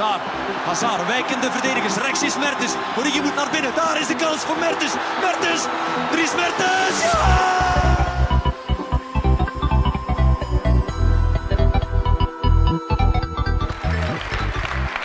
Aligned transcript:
Hazard. 0.00 0.22
Hazard, 0.64 1.06
wijkende 1.06 1.50
verdedigers. 1.50 1.96
Rechts 1.96 2.22
is 2.22 2.36
Mertens. 2.38 2.72
Origi 2.98 3.20
moet 3.20 3.34
naar 3.34 3.50
binnen. 3.50 3.74
Daar 3.74 4.00
is 4.00 4.06
de 4.06 4.14
kans 4.14 4.40
voor 4.40 4.58
Mertens. 4.58 4.92
Mertens. 5.20 5.62
Dries 6.10 6.34
Mertens. 6.34 7.02
Ja! 7.02 7.58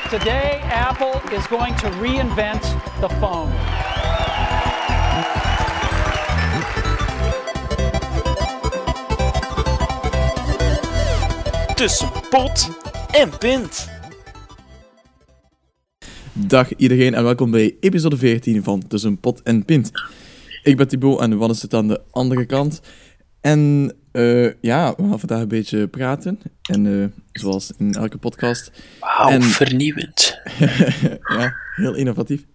Today, 0.09 0.61
Apple 0.87 1.21
is 1.29 1.45
going 1.45 1.77
to 1.77 1.89
reinvent 2.01 2.75
the 2.99 3.09
phone. 3.19 3.51
Tussen 11.75 12.09
pot 12.29 12.69
en 13.11 13.37
pint. 13.37 13.94
Dag 16.47 16.75
iedereen 16.75 17.13
en 17.13 17.23
welkom 17.23 17.51
bij 17.51 17.75
episode 17.79 18.17
14 18.17 18.63
van 18.63 18.87
Tussen 18.87 19.19
Pot 19.19 19.41
en 19.41 19.65
Pint. 19.65 19.91
Ik 20.63 20.77
ben 20.77 20.87
Thibaut 20.87 21.19
en 21.19 21.37
Wannes 21.37 21.59
zit 21.59 21.73
aan 21.73 21.87
de 21.87 22.01
andere 22.11 22.45
kant. 22.45 22.81
En 23.41 23.93
eh, 24.11 24.61
ja, 24.61 24.93
we 24.97 25.03
gaan 25.09 25.19
vandaag 25.19 25.41
een 25.41 25.47
beetje 25.47 25.87
praten. 25.87 26.39
En 26.61 27.01
eh, 27.01 27.07
zoals 27.31 27.71
in 27.77 27.93
elke 27.93 28.17
podcast. 28.17 28.71
Wauw, 28.99 29.29
En- 29.29 29.41
vernieuwend. 29.41 30.39
ja, 31.37 31.53
heel 31.75 31.95
innovatief. 31.95 32.45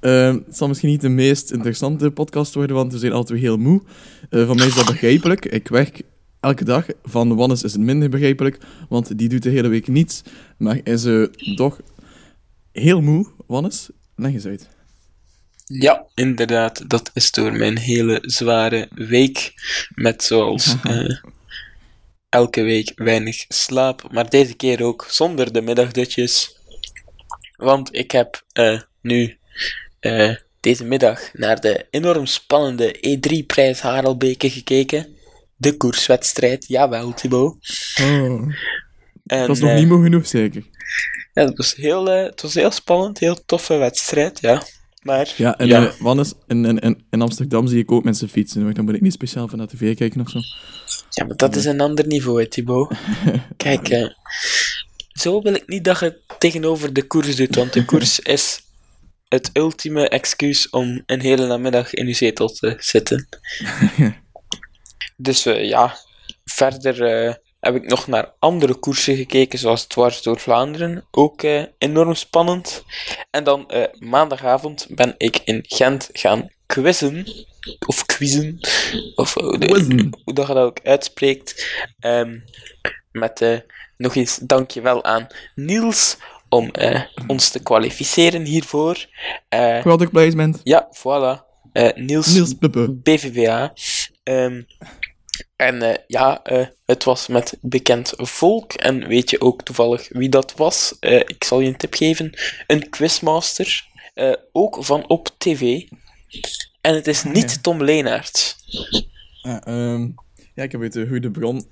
Eh, 0.00 0.32
het 0.32 0.56
zal 0.56 0.68
misschien 0.68 0.88
niet 0.90 1.00
de 1.00 1.08
meest 1.08 1.50
interessante 1.50 2.10
podcast 2.10 2.54
worden, 2.54 2.76
want 2.76 2.92
we 2.92 2.98
zijn 2.98 3.12
altijd 3.12 3.40
weer 3.40 3.48
heel 3.48 3.58
moe. 3.58 3.82
Van 4.30 4.56
mij 4.56 4.66
is 4.66 4.74
dat 4.74 4.86
begrijpelijk. 4.86 5.46
Ik 5.46 5.68
werk 5.68 6.02
elke 6.40 6.64
dag. 6.64 6.86
Van 7.02 7.36
Wannes 7.36 7.62
is 7.62 7.72
het 7.72 7.82
minder 7.82 8.08
begrijpelijk, 8.08 8.58
want 8.88 9.18
die 9.18 9.28
doet 9.28 9.42
de 9.42 9.50
hele 9.50 9.68
week 9.68 9.88
niets. 9.88 10.22
Maar 10.58 10.80
is 10.82 11.04
eh, 11.04 11.22
toch 11.54 11.80
heel 12.74 13.00
moe, 13.00 13.26
Wannes? 13.46 13.90
Leg 14.16 14.32
eens 14.32 14.46
uit. 14.46 14.68
Ja, 15.64 16.06
inderdaad. 16.14 16.90
Dat 16.90 17.10
is 17.14 17.30
door 17.30 17.52
mijn 17.52 17.78
hele 17.78 18.18
zware 18.22 18.88
week. 18.94 19.52
Met 19.94 20.22
zoals 20.22 20.76
eh, 20.82 21.18
elke 22.28 22.62
week 22.62 22.92
weinig 22.94 23.44
slaap. 23.48 24.12
Maar 24.12 24.30
deze 24.30 24.54
keer 24.54 24.82
ook 24.82 25.06
zonder 25.08 25.52
de 25.52 25.60
middagdutjes. 25.60 26.58
Want 27.56 27.94
ik 27.94 28.10
heb 28.10 28.42
eh, 28.52 28.80
nu 29.00 29.38
eh, 30.00 30.34
deze 30.60 30.84
middag 30.84 31.32
naar 31.32 31.60
de 31.60 31.86
enorm 31.90 32.26
spannende 32.26 32.96
E3-prijs 32.96 33.80
Harelbeke 33.80 34.50
gekeken. 34.50 35.16
De 35.56 35.76
koerswedstrijd, 35.76 36.66
jawel 36.68 37.14
Thibaut. 37.14 37.56
Oh. 38.00 38.06
En, 39.24 39.38
Dat 39.38 39.46
was 39.46 39.60
nog 39.60 39.74
niet 39.74 39.88
moe 39.88 40.02
genoeg, 40.02 40.26
zeker. 40.26 40.62
Ja, 41.34 41.44
het 41.44 41.56
was 41.56 41.74
heel, 41.74 42.10
eh, 42.10 42.24
het 42.24 42.42
was 42.42 42.54
heel 42.54 42.70
spannend, 42.70 43.18
heel 43.18 43.44
toffe 43.46 43.76
wedstrijd, 43.76 44.40
ja. 44.40 44.62
Maar, 45.02 45.34
Ja, 45.36 45.58
en 45.58 45.66
ja. 45.66 45.92
Wannes, 45.98 46.32
in, 46.46 46.64
in, 46.64 47.04
in, 47.10 47.22
Amsterdam 47.22 47.66
zie 47.66 47.78
ik 47.78 47.92
ook 47.92 48.04
mensen 48.04 48.28
fietsen. 48.28 48.62
hoor. 48.62 48.74
Dan 48.74 48.84
moet 48.84 48.94
ik 48.94 49.00
niet 49.00 49.12
speciaal 49.12 49.48
van 49.48 49.58
naar 49.58 49.66
tv 49.66 49.96
kijken 49.96 50.20
of 50.20 50.30
zo. 50.30 50.38
ja, 51.10 51.24
maar 51.24 51.36
dat 51.36 51.56
is 51.56 51.64
een 51.64 51.80
ander 51.80 52.06
niveau, 52.06 52.40
hè, 52.40 52.48
Thibaut. 52.48 52.94
Kijk, 53.56 53.88
eh, 53.88 54.08
zo 55.08 55.42
wil 55.42 55.54
ik 55.54 55.66
niet 55.66 55.84
dat 55.84 55.98
je 56.00 56.20
tegenover 56.38 56.92
de 56.92 57.06
koers 57.06 57.36
doet, 57.36 57.54
want 57.54 57.72
de 57.72 57.84
koers 57.84 58.20
is 58.36 58.60
het 59.28 59.50
ultieme 59.52 60.08
excuus 60.08 60.70
om 60.70 61.02
een 61.06 61.20
hele 61.20 61.46
namiddag 61.46 61.94
in 61.94 62.06
je 62.06 62.14
zetel 62.14 62.48
te 62.48 62.74
zitten. 62.78 63.28
dus 65.16 65.42
ja, 65.42 65.96
verder 66.44 67.02
eh, 67.02 67.34
heb 67.64 67.74
ik 67.74 67.88
nog 67.90 68.06
naar 68.06 68.32
andere 68.38 68.74
koersen 68.74 69.16
gekeken, 69.16 69.58
zoals 69.58 69.84
Dwars 69.86 70.22
door 70.22 70.40
Vlaanderen. 70.40 71.04
Ook 71.10 71.42
eh, 71.42 71.62
enorm 71.78 72.14
spannend. 72.14 72.84
En 73.30 73.44
dan 73.44 73.68
eh, 73.70 73.84
maandagavond 73.98 74.86
ben 74.90 75.14
ik 75.18 75.40
in 75.44 75.64
Gent 75.68 76.08
gaan 76.12 76.48
quizzen. 76.66 77.26
Of 77.86 78.06
quizzen. 78.06 78.58
Of 79.14 79.34
hoe, 79.34 79.58
de- 79.58 79.66
Quizzen. 79.66 80.16
hoe 80.24 80.34
dat 80.34 80.46
je 80.46 80.54
dat 80.54 80.64
ook 80.64 80.80
uitspreekt. 80.82 81.66
Ehm, 82.00 82.38
met 83.12 83.40
eh, 83.40 83.58
nog 83.96 84.14
eens 84.14 84.36
dankjewel 84.42 85.04
aan 85.04 85.26
Niels 85.54 86.16
om 86.48 86.70
eh, 86.70 87.00
ons 87.26 87.48
te 87.48 87.62
kwalificeren 87.62 88.44
hiervoor. 88.44 89.06
Eh, 89.48 89.82
blij 90.10 90.30
bent. 90.32 90.60
ja, 90.64 90.88
voilà. 90.96 91.42
Eh, 91.72 91.92
Niels, 91.94 92.32
Niels. 92.34 92.54
BVVA. 93.02 93.72
En 95.56 95.82
eh, 95.82 95.96
ja, 96.06 96.42
eh, 96.42 96.66
het 96.84 97.04
was 97.04 97.26
met 97.26 97.58
bekend 97.60 98.12
volk. 98.16 98.72
En 98.72 99.08
weet 99.08 99.30
je 99.30 99.40
ook 99.40 99.62
toevallig 99.62 100.08
wie 100.08 100.28
dat 100.28 100.54
was? 100.56 100.96
Eh, 101.00 101.14
ik 101.14 101.44
zal 101.44 101.60
je 101.60 101.68
een 101.68 101.76
tip 101.76 101.94
geven. 101.94 102.32
Een 102.66 102.90
quizmaster. 102.90 103.92
ook 104.52 104.84
van 104.84 105.08
op 105.08 105.28
tv. 105.38 105.82
En 106.80 106.94
het 106.94 107.06
is 107.06 107.24
niet 107.24 107.62
Tom 107.62 107.82
Leenaert. 107.82 108.56
Ja, 109.42 109.64
ehm, 109.64 110.08
ja, 110.54 110.62
ik 110.62 110.72
heb 110.72 110.80
uit 110.80 110.92
de 110.92 111.06
goede 111.08 111.30
bron 111.30 111.66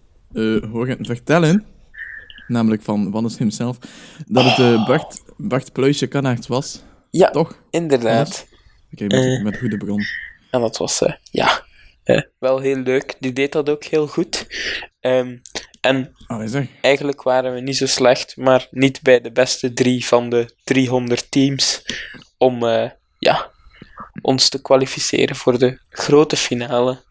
horen 0.73 1.07
vertellen, 1.07 1.67
namelijk 2.47 2.83
van 2.83 3.11
Wannes 3.11 3.39
himself, 3.39 3.79
dat 4.27 4.45
het 4.45 4.59
eh, 4.59 4.87
Bart, 4.87 5.23
Bart 5.37 5.73
Pluisje 5.73 6.07
Kanaerts 6.07 6.47
was. 6.47 6.83
Ja, 7.11 7.31
Toch? 7.31 7.63
inderdaad. 7.71 8.47
Oké, 8.93 9.07
met, 9.07 9.43
met 9.43 9.59
goede 9.59 9.77
bron. 9.77 10.03
En 10.51 10.61
dat 10.61 10.77
was, 10.77 11.03
ja, 11.31 11.65
wel 12.39 12.59
heel 12.59 12.77
leuk. 12.77 13.15
Die 13.19 13.33
deed 13.33 13.53
dat 13.53 13.69
ook 13.69 13.85
heel 13.85 14.07
goed. 14.07 14.47
Ehm, 15.01 15.37
en 15.81 16.13
is 16.43 16.55
eigenlijk 16.81 17.23
waren 17.23 17.55
we 17.55 17.61
niet 17.61 17.77
zo 17.77 17.87
slecht, 17.87 18.37
maar 18.37 18.67
niet 18.71 19.03
bij 19.03 19.21
de 19.21 19.33
beste 19.33 19.73
drie 19.73 20.07
van 20.07 20.31
de 20.31 20.55
300 20.65 21.31
teams 21.31 21.83
om 22.39 22.67
eh, 22.67 22.91
ja, 23.19 23.51
ons 24.23 24.49
te 24.49 24.61
kwalificeren 24.63 25.37
voor 25.37 25.59
de 25.59 25.81
grote 25.89 26.37
finale. 26.37 27.03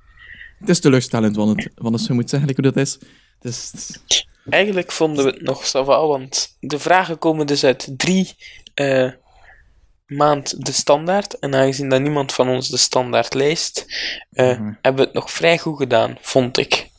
Het 0.60 0.70
is 0.70 0.80
teleurstellend, 0.80 1.36
want 1.36 1.64
het, 1.64 1.72
Wannes, 1.76 2.08
je 2.08 2.14
moet 2.14 2.30
zeggen 2.30 2.50
hoe 2.54 2.64
dat 2.72 2.78
is. 2.78 2.92
Het 3.40 3.52
is, 3.52 3.70
het 3.72 4.02
is- 4.08 4.26
Eigenlijk 4.50 4.92
vonden 4.92 5.26
we 5.26 5.32
het 5.32 5.42
nog 5.42 5.66
ça 5.68 5.72
va, 5.86 6.06
want 6.08 6.58
de 6.60 6.80
vragen 6.80 7.18
komen 7.18 7.48
dus 7.48 7.64
uit 7.64 7.94
drie 7.98 8.36
eh, 8.74 9.12
maand 10.16 10.66
de 10.66 10.72
standaard. 10.72 11.40
En 11.40 11.56
aangezien 11.56 11.90
dat 11.90 12.02
niemand 12.02 12.34
van 12.34 12.50
ons 12.50 12.70
de 12.70 12.78
standaard 12.78 13.34
leest, 13.34 13.86
eh, 14.32 14.46
Mhm. 14.60 14.74
hebben 14.82 14.96
we 15.02 15.02
het 15.08 15.14
nog 15.14 15.32
vrij 15.32 15.58
goed 15.58 15.78
gedaan, 15.78 16.18
vond 16.22 16.58
ik. 16.58 16.90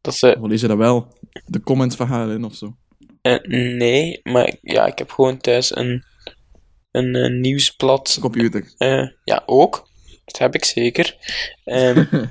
Dat 0.00 0.14
ze 0.14 0.26
Wel 0.40 0.48
lees 0.48 0.60
je 0.60 0.66
dat 0.68 0.76
wel? 0.76 1.12
De 1.46 1.60
comments 1.60 1.96
verhalen 1.96 2.44
of 2.44 2.54
zo. 2.54 2.76
Eh, 3.22 3.38
nee, 3.76 4.20
maar 4.22 4.46
ik- 4.48 4.58
ja, 4.62 4.86
ik 4.86 4.98
heb 4.98 5.10
gewoon 5.10 5.38
thuis 5.38 5.76
een, 5.76 6.04
een, 6.90 7.14
eh, 7.14 7.30
nieuwsblad. 7.30 8.16
Computer. 8.20 8.74
Eh, 8.78 9.08
ja, 9.24 9.42
ook. 9.46 9.88
Dat 10.24 10.38
heb 10.38 10.54
ik 10.54 10.64
zeker. 10.64 11.16
Ehm, 11.64 11.98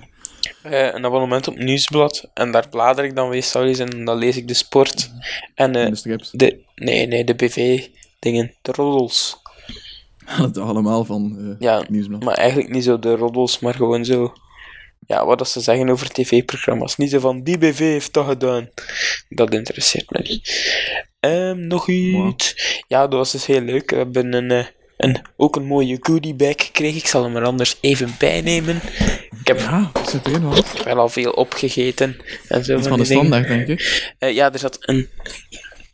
eh, 0.64 0.94
een 0.94 1.06
abonnement 1.06 1.48
op 1.48 1.58
nieuwsblad. 1.58 2.30
En 2.34 2.52
daar 2.52 2.70
blader 2.70 3.04
ik 3.06 3.16
dan 3.16 3.30
meestal 3.30 3.64
eens 3.66 3.80
in. 3.80 3.90
En 3.92 4.06
dan 4.06 4.18
lees 4.18 4.38
ik 4.38 4.48
de 4.48 4.54
sport. 4.54 5.12
En 5.56 5.76
En 5.76 5.90
de 5.90 5.96
strips. 5.96 6.30
de... 6.32 6.64
Nee, 6.76 7.08
nee, 7.08 7.24
de 7.24 7.36
BV-dingen. 7.36 8.56
De 8.62 8.72
roddels. 8.72 9.42
Het 10.46 10.58
allemaal 10.58 11.06
van 11.06 11.38
eh 11.40 11.56
Ja, 11.60 11.84
Nieuwsblad. 11.90 12.24
maar 12.24 12.36
eigenlijk 12.36 12.70
niet 12.70 12.84
zo 12.84 13.00
de 13.00 13.16
roddels, 13.16 13.60
maar 13.60 13.74
gewoon 13.74 14.06
zo... 14.06 14.34
Ja, 15.08 15.26
wat 15.26 15.38
dat 15.38 15.50
ze 15.50 15.60
zeggen 15.60 15.90
over 15.90 16.10
tv-programma's. 16.12 16.98
Niet 16.98 17.10
zo 17.10 17.20
van, 17.20 17.44
die 17.44 17.58
BV 17.58 17.80
heeft 17.80 18.14
dat 18.14 18.26
gedaan. 18.26 18.70
Dat 19.30 19.54
interesseert 19.54 20.10
me 20.12 20.20
niet. 20.24 20.72
Ehm, 21.20 21.68
nog 21.68 21.90
iets. 21.90 22.56
Ja, 22.88 23.02
dat 23.08 23.14
was 23.14 23.32
dus 23.32 23.46
heel 23.46 23.62
leuk. 23.62 23.90
We 23.90 23.96
hebben 23.96 24.34
een, 24.34 24.52
eh, 24.52 24.66
een, 24.98 25.22
ook 25.38 25.56
een 25.56 25.66
mooie 25.66 25.98
goodie 26.02 26.34
bag 26.34 26.54
gekregen. 26.58 26.98
Ik 26.98 27.08
zal 27.08 27.24
hem 27.24 27.36
er 27.36 27.44
anders 27.44 27.78
even 27.82 28.16
bijnemen. 28.20 28.82
Ik 29.40 29.48
heb 29.48 29.60
Ja, 29.60 29.92
zit 30.10 30.28
erin, 30.28 30.50
wel 30.84 30.98
al 30.98 31.10
veel 31.10 31.32
opgegeten. 31.32 32.22
En 32.48 32.64
zo 32.66 32.80
van 32.80 32.98
de 33.00 33.08
dingen. 33.08 33.26
standaard, 33.26 33.48
denk 33.48 33.68
ik. 33.68 34.14
Eh, 34.18 34.34
ja, 34.34 34.54
er 34.54 34.60
zat 34.60 34.78
een 34.80 35.10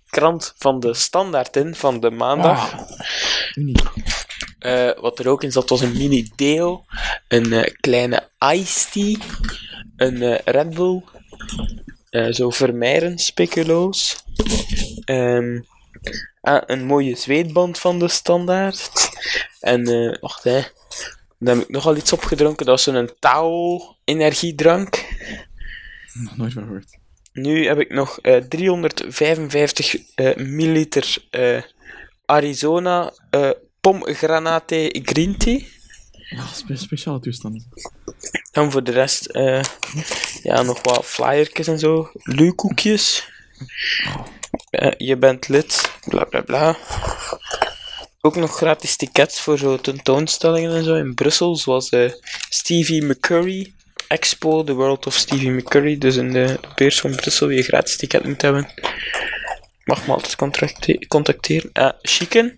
krant 0.10 0.54
van 0.58 0.80
de 0.80 0.94
standaard 0.94 1.56
in, 1.56 1.76
van 1.76 2.00
de 2.00 2.12
maandag. 2.12 2.74
Ah, 2.74 2.80
Eh, 4.60 4.92
wat 5.02 5.20
er 5.20 5.28
ook 5.28 5.44
in 5.44 5.52
zat 5.52 5.70
was 5.70 5.82
een 5.82 5.98
mini 5.98 6.30
deo, 6.36 6.86
een 7.28 7.54
eh, 7.54 7.74
kleine 7.80 8.30
iced 8.54 8.92
tea, 8.92 9.18
een 9.96 10.22
eh, 10.22 10.40
Red 10.46 10.70
Bull, 10.70 11.04
zo 12.32 12.50
vermijden 12.50 13.18
speculoos, 13.18 14.24
Ehm, 15.06 15.60
ah, 16.42 16.62
een 16.66 16.86
mooie 16.86 17.16
zweetband 17.16 17.80
van 17.80 18.00
de 18.00 18.08
standaard. 18.08 19.10
En 19.60 20.18
wacht 20.22 20.44
hè, 20.44 20.62
dan 21.40 21.58
heb 21.58 21.68
ik 21.68 21.74
nogal 21.74 21.96
iets 21.96 22.14
opgedronken, 22.14 22.66
dat 22.66 22.86
was 22.86 22.96
een 22.96 23.12
Tao 23.20 23.82
energiedrank. 24.04 25.06
Nog 26.14 26.38
nooit 26.38 26.54
van 26.54 26.64
gehoord. 26.64 26.98
Nu 27.34 27.68
heb 27.68 27.80
ik 27.80 27.90
nog 27.90 28.20
eh 28.20 28.36
355 28.38 29.96
eh, 30.16 30.36
milliliter 30.36 31.18
Arizona 32.26 33.14
pomgranate 33.82 35.00
green 35.04 35.38
tea. 35.38 35.60
Ja, 36.30 36.46
spe- 36.54 36.76
speciale 36.76 37.20
toestanden. 37.20 37.64
En 38.52 38.72
voor 38.72 38.84
de 38.84 38.92
rest, 38.92 39.26
eh, 39.26 39.64
ja, 40.44 40.62
nog 40.62 40.80
wat 40.84 41.06
flyertjes 41.06 41.68
en 41.68 41.80
zo. 41.80 42.12
Lukoekjes. 42.24 43.30
Eh, 44.70 44.92
je 44.98 45.18
bent 45.18 45.48
lid. 45.48 45.92
bla 46.06 46.24
bla 46.24 46.42
bla. 46.42 46.78
Ook 48.22 48.36
nog 48.36 48.56
gratis 48.56 48.96
tickets 48.96 49.42
voor 49.42 49.58
zo 49.58 49.78
tentoonstellingen 49.78 50.76
en 50.76 50.84
zo 50.84 50.96
in 50.96 51.14
Brussel, 51.14 51.56
zoals 51.56 51.90
de 51.90 52.24
Stevie 52.50 53.04
McCurry 53.06 53.74
Expo, 54.08 54.64
The 54.64 54.74
World 54.74 55.06
of 55.08 55.14
Stevie 55.16 55.52
McCurry. 55.52 55.98
Dus 55.98 56.16
in 56.16 56.32
de, 56.32 56.60
beurs 56.76 57.00
van 57.00 57.16
Brussel, 57.16 57.48
wie 57.48 57.58
je 57.58 57.64
gratis 57.64 57.98
ticket 57.98 58.24
moet 58.26 58.42
hebben. 58.42 58.70
Mag 59.84 60.08
me 60.08 60.14
altijd 60.14 60.36
contacte- 60.36 61.06
contacteren. 61.08 61.70
Ah, 61.74 61.92
Chicken. 62.02 62.58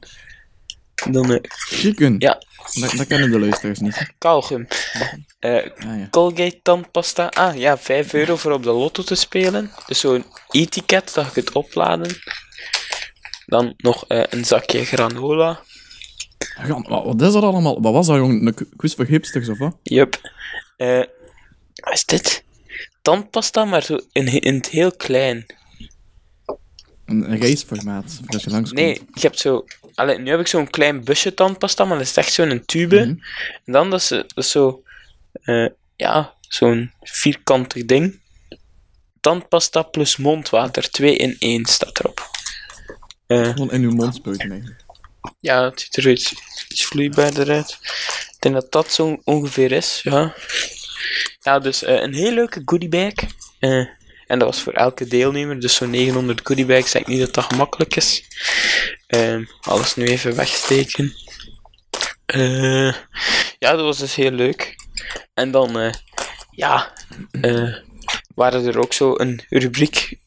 Dan 1.10 1.32
eh, 1.34 1.40
Chicken. 1.52 2.16
Ja. 2.20 2.42
Dat, 2.80 2.92
dat 2.92 3.08
kennen 3.08 3.32
de 3.32 3.40
luisteraars 3.40 3.80
niet. 3.80 4.12
Kauwgum. 4.18 4.68
Eh, 5.40 5.56
Ah, 5.56 5.98
ja. 6.00 6.08
Colgate 6.10 6.60
tandpasta. 6.62 7.28
Ah 7.28 7.58
ja, 7.58 7.78
5 7.78 8.14
euro 8.14 8.36
voor 8.36 8.52
op 8.52 8.64
de 8.64 8.72
lotto 8.72 9.04
te 9.04 9.16
spelen. 9.16 9.72
Dus 9.88 10.00
zo'n 10.00 10.26
e-ticket 10.50 11.14
dat 11.14 11.26
je 11.26 11.32
kunt 11.32 11.52
opladen. 11.52 12.16
Dan 13.46 13.74
nog 13.78 14.06
eh, 14.08 14.24
een 14.30 14.46
zakje 14.46 14.86
granola. 14.86 15.60
Ja, 16.68 16.82
wat, 16.82 17.04
wat 17.06 17.22
is 17.22 17.34
dat 17.34 17.44
allemaal? 17.44 17.82
Wat 17.82 17.94
was 17.94 18.08
dat, 18.08 18.16
jong? 18.16 18.48
Een 18.48 18.68
quiz 18.76 18.96
voor 18.96 19.06
hipsters, 19.06 19.50
of 19.50 19.58
wat? 19.58 19.78
Eh, 20.78 21.04
wat 21.76 21.94
is 21.94 22.06
dit? 22.06 22.44
Tandpasta, 23.02 23.66
maar 23.66 23.84
zo 23.84 24.00
in, 24.12 24.28
in 24.42 24.54
het 24.56 24.70
heel 24.70 24.92
klein. 24.92 25.46
Een, 27.12 27.32
een 27.32 27.40
reisformaat, 27.40 28.20
voor 28.26 28.34
als 28.54 28.70
je. 28.70 28.76
Nee, 28.76 28.94
je 29.14 29.20
hebt 29.22 29.40
zo... 29.40 29.66
Allee, 29.96 30.18
nu 30.20 30.30
heb 30.30 30.40
ik 30.40 30.48
zo'n 30.48 30.70
klein 30.70 31.04
busje 31.04 31.34
tandpasta, 31.34 31.86
maar 31.86 31.98
dat 31.98 32.08
is 32.08 32.16
echt 32.18 32.34
zo'n 32.34 32.64
tube. 32.66 33.00
Mhm. 33.00 33.10
En 33.66 33.74
dan 33.74 33.90
dat 33.90 34.02
is, 34.02 34.08
dat 34.08 34.32
is 34.36 34.52
zo... 34.52 34.84
eh, 35.44 35.68
ja, 35.96 36.34
zo'n 36.42 36.92
vierkantig 37.02 37.86
ding. 37.86 38.20
Tandpasta 39.22 39.82
plus 39.84 40.18
mondwater. 40.18 40.92
2 40.92 41.16
in 41.16 41.36
1 41.40 41.66
staat 41.66 42.00
erop. 42.00 42.30
Eh, 43.28 43.50
Gewoon 43.50 43.72
in 43.72 43.82
uw 43.84 43.92
mond 43.92 44.16
spuiten, 44.16 44.78
ja, 45.40 45.64
het 45.64 45.82
ziet 45.82 45.98
er 45.98 46.10
iets, 46.10 46.34
iets 46.70 46.86
vloeibaarder 46.86 47.50
uit. 47.50 47.78
Ik 47.82 48.36
denk 48.40 48.56
dat 48.56 48.72
dat 48.72 48.92
zo 48.92 49.22
ongeveer 49.24 49.72
is, 49.72 50.00
ja. 50.04 50.34
Ja, 51.42 51.60
dus 51.60 51.84
eh, 51.84 52.02
een 52.02 52.14
heel 52.14 52.32
leuke 52.32 52.62
goodiebag. 52.66 53.14
En 54.32 54.40
dat 54.40 54.48
was 54.48 54.62
voor 54.62 54.74
elke 54.74 55.08
deelnemer, 55.08 55.60
dus 55.60 55.76
zo'n 55.76 55.90
900 55.90 56.42
goodiebags. 56.44 56.92
Denk 56.92 57.08
niet 57.08 57.20
dat 57.20 57.34
dat 57.34 57.44
gemakkelijk 57.44 57.96
is. 57.96 58.24
Ehm, 59.08 59.44
alles 59.62 59.96
nu 59.96 60.06
even 60.06 60.36
wegsteken. 60.36 61.14
Eh, 62.26 62.94
ja, 63.60 63.72
dat 63.72 63.82
was 63.82 63.98
dus 63.98 64.16
heel 64.16 64.32
leuk. 64.32 64.76
En 65.34 65.52
dan, 65.52 65.80
eh, 65.80 65.94
ja, 66.52 66.94
eh, 67.42 67.76
waren 68.36 68.66
er 68.66 68.80
ook 68.80 68.94
zo 68.94 69.14
een 69.18 69.42
rubriek. 69.50 70.20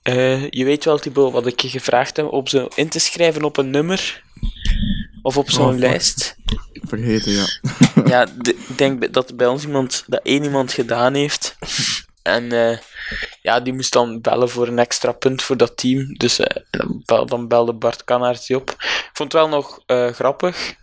je 0.50 0.64
weet 0.64 0.84
wel, 0.84 0.98
Thibaut, 0.98 1.32
wat 1.32 1.46
ik 1.46 1.60
je 1.60 1.68
gevraagd 1.68 2.16
heb, 2.16 2.32
om 2.32 2.46
zo 2.46 2.68
in 2.74 2.88
te 2.88 2.98
schrijven 2.98 3.44
op 3.44 3.56
een 3.56 3.70
nummer. 3.70 4.22
Of 5.22 5.36
op 5.36 5.50
zo'n 5.50 5.72
Oh, 5.72 5.78
lijst. 5.78 6.36
Vergeten, 6.72 7.32
ja. 7.32 7.46
Ja, 8.04 8.26
ik 8.42 8.78
denk 8.78 9.12
dat 9.12 9.36
bij 9.36 9.46
ons 9.46 9.64
iemand, 9.64 10.04
dat 10.06 10.20
één 10.22 10.44
iemand 10.44 10.72
gedaan 10.72 11.14
heeft. 11.14 11.56
En 12.24 12.52
eh, 12.52 12.78
ja, 13.42 13.60
die 13.60 13.72
moest 13.72 13.92
dan 13.92 14.20
bellen 14.20 14.48
voor 14.48 14.66
een 14.66 14.78
extra 14.78 15.12
punt 15.12 15.42
voor 15.42 15.56
dat 15.56 15.76
team. 15.76 16.14
Dus 16.16 16.38
eh, 16.38 16.62
dan, 16.70 17.02
bel- 17.04 17.26
dan 17.26 17.48
belde 17.48 17.72
Bart 17.72 18.04
Kanaert 18.04 18.54
op. 18.54 18.70
Ik 18.70 19.10
vond 19.12 19.32
het 19.32 19.42
wel 19.42 19.48
nog 19.50 19.82
eh, 19.86 20.10
grappig. 20.10 20.74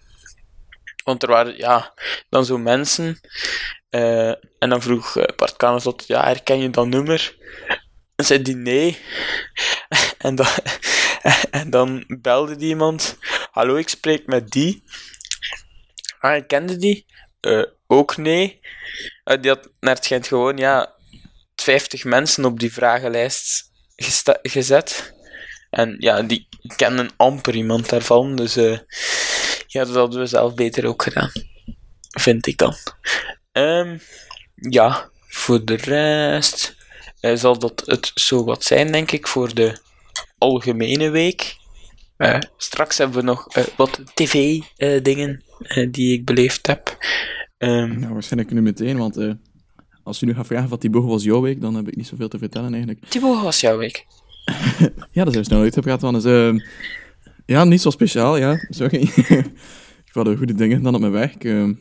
Want 1.04 1.24
er 1.24 1.30
waren, 1.30 1.58
ja, 1.58 1.94
dan 2.30 2.46
zo 2.46 2.58
mensen. 2.58 3.20
en 3.90 4.70
dan 4.70 4.82
vroeg 4.82 5.14
Bart 5.36 5.56
Kanaert 5.58 5.84
tot, 5.84 6.08
ja, 6.08 6.24
herken 6.24 6.60
je 6.60 6.70
dat 6.70 6.88
nummer? 6.88 7.36
En 8.16 8.26
zei 8.26 8.42
die 8.42 8.56
nee. 8.56 9.00
en, 10.18 10.36
dan, 10.36 10.48
en 11.62 11.70
dan 11.70 12.04
belde 12.22 12.56
die 12.56 12.68
iemand. 12.70 13.18
Hallo, 13.52 13.76
ik 13.76 13.90
spreek 13.90 14.26
met 14.26 14.50
die. 14.50 14.84
Ah, 16.20 16.48
kende 16.48 16.78
die? 16.78 17.06
Ook 17.88 18.18
nee. 18.18 18.60
Die 19.40 19.50
had 19.50 19.70
naar 19.80 19.96
het 19.96 20.04
schijnt 20.06 20.28
gewoon, 20.28 20.58
ja, 20.58 21.00
50 21.64 22.04
mensen 22.04 22.46
op 22.46 22.60
die 22.60 22.74
vragenlijst 22.74 23.72
gezet. 24.42 25.14
En 25.70 25.96
ja, 26.00 26.22
die 26.22 26.48
kennen 26.76 27.10
amper 27.18 27.56
iemand 27.56 27.90
daarvan. 27.90 28.36
Dus 28.36 28.56
eh, 28.56 28.78
ja, 29.68 29.86
dat 29.86 29.96
hadden 29.96 30.20
we 30.20 30.26
zelf 30.26 30.54
beter 30.54 30.86
ook 30.86 31.04
gedaan. 31.04 31.32
Vind 32.10 32.48
ik 32.48 32.58
dan. 32.58 32.76
Ehm, 33.52 33.98
ja, 34.56 35.10
voor 35.28 35.66
de 35.66 35.76
rest 35.76 36.76
eh, 37.20 37.36
zal 37.36 37.60
dat 37.60 37.84
het 37.86 38.12
zo 38.14 38.44
wat 38.44 38.64
zijn, 38.64 38.92
denk 38.92 39.12
ik, 39.12 39.28
voor 39.28 39.54
de 39.54 39.78
algemene 40.38 41.10
week. 41.10 41.56
Eh, 42.18 42.40
straks 42.58 42.98
hebben 42.98 43.18
we 43.18 43.24
nog 43.24 43.48
wat 43.76 44.02
tv-dingen 44.14 45.44
die 45.92 46.14
ik 46.14 46.26
beleefd 46.26 46.68
heb. 46.68 46.98
Ehm, 47.58 48.00
Nou, 48.00 48.14
waarschijnlijk 48.14 48.52
nu 48.52 48.62
meteen, 48.62 48.98
want 48.98 49.16
als 50.04 50.20
je 50.20 50.26
nu 50.26 50.34
gaat 50.34 50.48
vragen 50.48 50.70
wat 50.70 50.82
die 50.82 50.90
boog 50.90 51.06
was 51.06 51.24
jouw 51.24 51.42
week, 51.42 51.62
dan 51.62 51.76
heb 51.76 51.88
ik 51.88 51.96
niet 51.96 52.08
zoveel 52.08 52.28
te 52.28 52.38
vertellen, 52.38 52.74
eigenlijk. 52.74 53.06
Thibaut, 53.06 53.34
hoe 53.36 53.44
was 53.44 53.60
jouw 53.60 53.78
week? 53.78 54.06
Ja, 55.12 55.24
dat 55.24 55.34
zijn 55.34 55.44
we 55.44 55.50
snel 55.50 55.62
uitgepraat 55.62 56.00
van. 56.00 56.14
Dus, 56.14 56.26
ehm, 56.26 56.60
ja, 57.46 57.64
niet 57.64 57.82
zo 57.82 57.90
speciaal, 57.90 58.38
ja. 58.38 58.66
Sorry. 58.70 59.02
ik 60.06 60.12
had 60.12 60.38
goede 60.38 60.54
dingen 60.54 60.82
dan 60.84 60.94
op 60.94 61.00
mijn 61.00 61.12
werk. 61.12 61.44
ehm, 61.44 61.74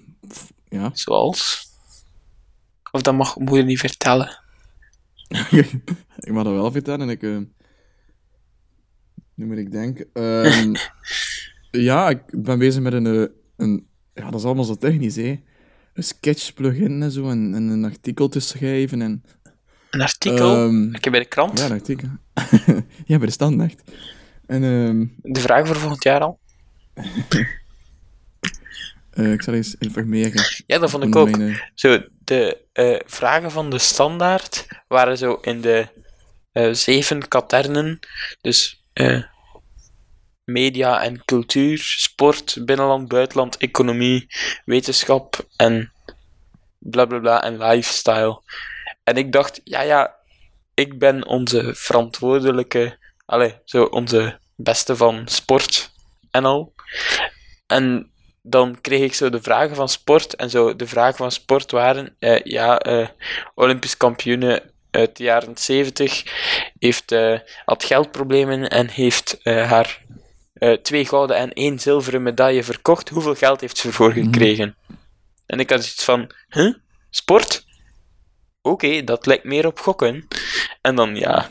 ja. 0.68 0.90
Zoals? 0.92 1.68
Of 2.90 3.02
dat 3.02 3.14
mag 3.14 3.36
moeder 3.36 3.64
niet 3.64 3.78
vertellen. 3.78 4.38
ik 6.18 6.32
mag 6.32 6.44
dat 6.44 6.52
wel 6.52 6.72
vertellen. 6.72 7.08
Ik, 7.08 7.22
ehm, 7.22 7.44
nu 9.34 9.46
moet 9.46 9.58
ik 9.58 9.70
denken. 9.70 10.06
Ehm, 10.12 10.74
ja, 11.70 12.08
ik 12.08 12.22
ben 12.42 12.58
bezig 12.58 12.82
met 12.82 12.92
een, 12.92 13.06
eh, 13.06 13.26
een... 13.56 13.86
Ja, 14.14 14.30
dat 14.30 14.40
is 14.40 14.46
allemaal 14.46 14.64
zo 14.64 14.74
technisch, 14.74 15.16
hè. 15.16 15.40
Een 15.94 16.02
sketch-plugin 16.02 17.02
en 17.02 17.10
zo, 17.10 17.30
en, 17.30 17.54
en 17.54 17.68
een 17.68 17.84
artikel 17.84 18.28
te 18.28 18.40
schrijven. 18.40 19.02
En, 19.02 19.24
Een 19.90 20.00
artikel? 20.00 20.54
Ehm, 20.54 20.94
ik 20.94 21.04
heb 21.04 21.12
bij 21.12 21.22
de 21.22 21.28
krant. 21.28 21.58
ja, 21.58 21.64
een 21.64 21.72
artikel. 21.72 22.08
ja, 23.06 23.16
bij 23.18 23.26
de 23.26 23.30
standaard. 23.32 23.82
En 24.46 24.64
ehm, 24.64 25.06
De 25.32 25.40
vraag 25.40 25.66
voor 25.66 25.76
volgend 25.76 26.02
jaar 26.04 26.20
al. 26.20 26.38
eh, 29.10 29.32
ik 29.32 29.42
zal 29.42 29.54
eens 29.54 29.74
informeren. 29.78 30.42
Ja, 30.66 30.78
dat 30.78 30.90
vond 30.90 31.04
ik 31.04 31.12
van 31.12 31.20
ook. 31.22 31.36
mijn, 31.36 31.50
eh, 31.50 31.60
Zo, 31.74 32.02
de 32.24 32.64
eh, 32.72 33.00
vragen 33.06 33.50
van 33.50 33.70
de 33.70 33.78
standaard 33.78 34.66
waren 34.88 35.18
zo 35.18 35.34
in 35.34 35.60
de 35.60 35.86
zeven 36.72 37.28
katernen. 37.28 37.98
Dus 38.40 38.84
media 40.52 41.02
en 41.02 41.24
cultuur, 41.24 41.78
sport, 41.78 42.56
binnenland, 42.64 43.08
buitenland, 43.08 43.56
economie, 43.56 44.26
wetenschap 44.64 45.46
en 45.56 45.92
bla 46.78 47.04
bla 47.04 47.18
bla 47.18 47.42
en 47.42 47.58
lifestyle. 47.58 48.42
En 49.04 49.16
ik 49.16 49.32
dacht, 49.32 49.60
ja 49.64 49.80
ja, 49.80 50.14
ik 50.74 50.98
ben 50.98 51.26
onze 51.26 51.74
verantwoordelijke, 51.74 52.98
allee, 53.26 53.54
zo 53.64 53.84
onze 53.84 54.38
beste 54.56 54.96
van 54.96 55.28
sport 55.28 55.90
en 56.30 56.44
al. 56.44 56.74
En 57.66 58.10
dan 58.42 58.80
kreeg 58.80 59.00
ik 59.00 59.14
zo 59.14 59.30
de 59.30 59.42
vragen 59.42 59.76
van 59.76 59.88
sport. 59.88 60.34
En 60.34 60.50
zo 60.50 60.76
de 60.76 60.86
vragen 60.86 61.16
van 61.16 61.32
sport 61.32 61.70
waren: 61.70 62.16
eh, 62.18 62.42
ja, 62.42 62.78
eh, 62.78 63.08
Olympisch 63.54 63.96
kampioene 63.96 64.62
uit 64.90 65.16
de 65.16 65.24
jaren 65.24 65.56
70 65.56 66.24
heeft, 66.78 67.12
eh, 67.12 67.38
had 67.64 67.84
geldproblemen 67.84 68.68
en 68.68 68.88
heeft 68.88 69.38
eh, 69.42 69.70
haar 69.70 70.04
eh, 70.60 70.72
twee 70.72 71.06
gouden 71.06 71.36
en 71.36 71.52
één 71.52 71.78
zilveren 71.78 72.22
medaille 72.22 72.64
verkocht. 72.64 73.08
Hoeveel 73.08 73.34
geld 73.34 73.60
heeft 73.60 73.76
ze 73.76 73.88
ervoor 73.88 74.12
gekregen? 74.12 74.76
En 75.46 75.60
ik 75.60 75.70
had 75.70 75.78
iets 75.78 76.04
van: 76.04 76.30
huh? 76.48 76.74
Sport? 77.10 77.64
Oké, 78.62 79.04
dat 79.04 79.26
lijkt 79.26 79.44
meer 79.44 79.66
op 79.66 79.78
gokken. 79.78 80.28
En 80.80 80.94
dan 80.94 81.16
ja. 81.16 81.50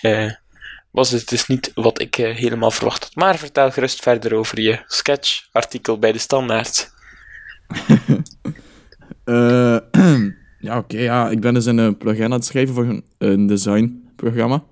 eh, 0.00 0.30
was 0.90 1.10
het 1.10 1.28
dus 1.28 1.46
niet 1.46 1.70
wat 1.74 2.00
ik 2.00 2.18
eh, 2.18 2.36
helemaal 2.36 2.70
verwacht 2.70 3.02
had. 3.02 3.14
Maar 3.14 3.36
vertel 3.38 3.70
gerust 3.70 4.02
verder 4.02 4.34
over 4.34 4.60
je 4.60 4.82
sketch-artikel 4.86 5.98
bij 5.98 6.12
de 6.12 6.18
Standaard. 6.18 6.90
Ja, 10.62 10.78
oké. 10.78 10.98
ja. 10.98 11.30
Ik 11.30 11.40
ben 11.40 11.54
dus 11.54 11.66
een 11.66 11.96
plugin 11.96 12.24
aan 12.24 12.30
het 12.30 12.44
schrijven 12.44 12.74
voor 12.74 12.84
een, 12.84 13.04
een 13.18 13.46
designprogramma. 13.46 14.64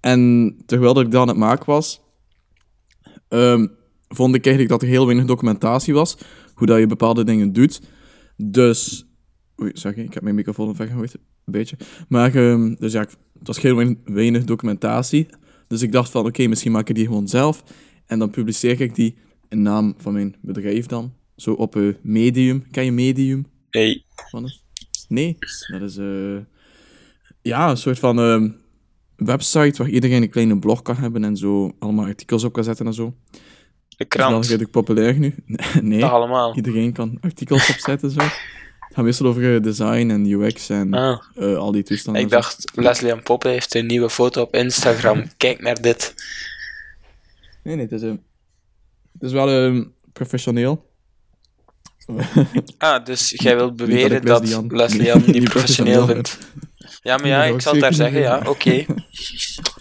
En 0.00 0.54
terwijl 0.66 1.00
ik 1.00 1.10
dat 1.10 1.20
aan 1.20 1.28
het 1.28 1.36
maken 1.36 1.66
was, 1.66 2.00
ehm, 3.32 3.66
vond 4.08 4.34
ik 4.34 4.44
eigenlijk 4.46 4.68
dat 4.68 4.82
er 4.82 4.88
heel 4.88 5.06
weinig 5.06 5.26
documentatie 5.26 5.94
was. 5.94 6.16
Hoe 6.54 6.66
dat 6.66 6.78
je 6.78 6.86
bepaalde 6.86 7.24
dingen 7.24 7.52
doet. 7.52 7.80
Dus... 8.36 9.06
Oei, 9.62 9.70
sorry, 9.74 10.02
ik 10.02 10.14
heb 10.14 10.22
mijn 10.22 10.34
microfoon 10.34 10.74
weggegooid. 10.76 11.14
Een 11.14 11.52
beetje. 11.52 11.76
Maar, 12.08 12.34
ehm, 12.34 12.74
dus 12.78 12.92
ja, 12.92 13.00
ik- 13.02 13.16
het 13.38 13.46
was 13.46 13.60
heel 13.60 13.76
weinig, 13.76 13.96
weinig 14.04 14.44
documentatie. 14.44 15.26
Dus 15.66 15.82
ik 15.82 15.92
dacht 15.92 16.10
van, 16.10 16.26
oké, 16.26 16.46
misschien 16.46 16.72
maak 16.72 16.88
ik 16.88 16.94
die 16.94 17.06
gewoon 17.06 17.28
zelf. 17.28 17.64
En 18.06 18.18
dan 18.18 18.30
publiceer 18.30 18.80
ik 18.80 18.94
die 18.94 19.16
in 19.48 19.62
naam 19.62 19.94
van 19.98 20.12
mijn 20.12 20.34
bedrijf 20.40 20.86
dan. 20.86 21.12
Zo 21.36 21.52
op 21.52 21.74
een 21.74 21.96
Medium. 22.02 22.64
Ken 22.70 22.84
je 22.84 22.92
Medium? 22.92 23.46
Nee. 23.70 24.04
Wat 24.30 24.44
is? 24.44 24.64
Nee, 25.08 25.36
dat 25.70 25.82
is 25.82 25.96
eh 25.96 26.36
ja, 27.42 27.70
een 27.70 27.76
soort 27.76 27.98
van 27.98 28.18
ehm, 28.18 28.50
website 29.24 29.82
waar 29.82 29.88
iedereen 29.92 30.22
een 30.22 30.30
kleine 30.30 30.58
blog 30.58 30.82
kan 30.82 30.96
hebben 30.96 31.24
en 31.24 31.36
zo 31.36 31.72
allemaal 31.78 32.04
artikels 32.06 32.44
op 32.44 32.52
kan 32.52 32.64
zetten 32.64 32.86
en 32.86 32.94
zo. 32.94 33.14
De 33.30 33.38
Dat 33.88 34.00
is 34.00 34.06
krant. 34.08 34.44
redelijk 34.46 34.70
populair 34.70 35.18
nu. 35.18 35.34
nee, 35.82 36.00
Dat 36.00 36.10
allemaal. 36.10 36.56
iedereen 36.56 36.92
kan 36.92 37.18
artikels 37.20 37.70
opzetten 37.70 38.10
zo. 38.10 38.20
Het 38.92 39.00
gaat 39.00 39.04
meestal 39.10 39.26
over 39.26 39.54
eh, 39.54 39.62
design 39.62 40.10
en 40.10 40.26
UX 40.26 40.68
en 40.68 40.94
Ah, 40.94 41.18
eh, 41.34 41.56
al 41.56 41.72
die 41.72 41.82
toestanden. 41.82 42.22
ik 42.22 42.28
dacht, 42.30 42.64
Leslie 42.74 43.12
en 43.12 43.22
Poppe 43.22 43.48
heeft 43.48 43.74
een 43.74 43.86
nieuwe 43.86 44.10
foto 44.10 44.42
op 44.42 44.54
Instagram. 44.54 45.24
Kijk 45.36 45.60
naar 45.60 45.80
dit. 45.82 46.14
Nee, 47.62 47.74
nee, 47.74 47.84
het 47.84 47.92
is, 47.92 48.02
eh, 48.02 48.10
het 49.12 49.22
is 49.22 49.32
wel 49.32 49.48
eh, 49.48 49.80
professioneel. 50.12 50.90
Ah, 52.78 53.04
dus 53.04 53.30
jij 53.36 53.56
wilt 53.56 53.78
dat 53.78 53.86
beweren 53.88 54.16
ik 54.16 54.26
dat 54.26 54.64
Leslie 54.68 55.02
Jan- 55.04 55.22
niet 55.26 55.44
professioneel 55.44 56.06
vindt. 56.06 56.38
Ja, 57.02 57.16
maar 57.16 57.26
ja, 57.26 57.46
dat 57.46 57.54
ik 57.54 57.60
zal 57.60 57.78
daar 57.78 57.94
zeggen, 57.94 58.20
ja, 58.20 58.42
oké. 58.46 58.84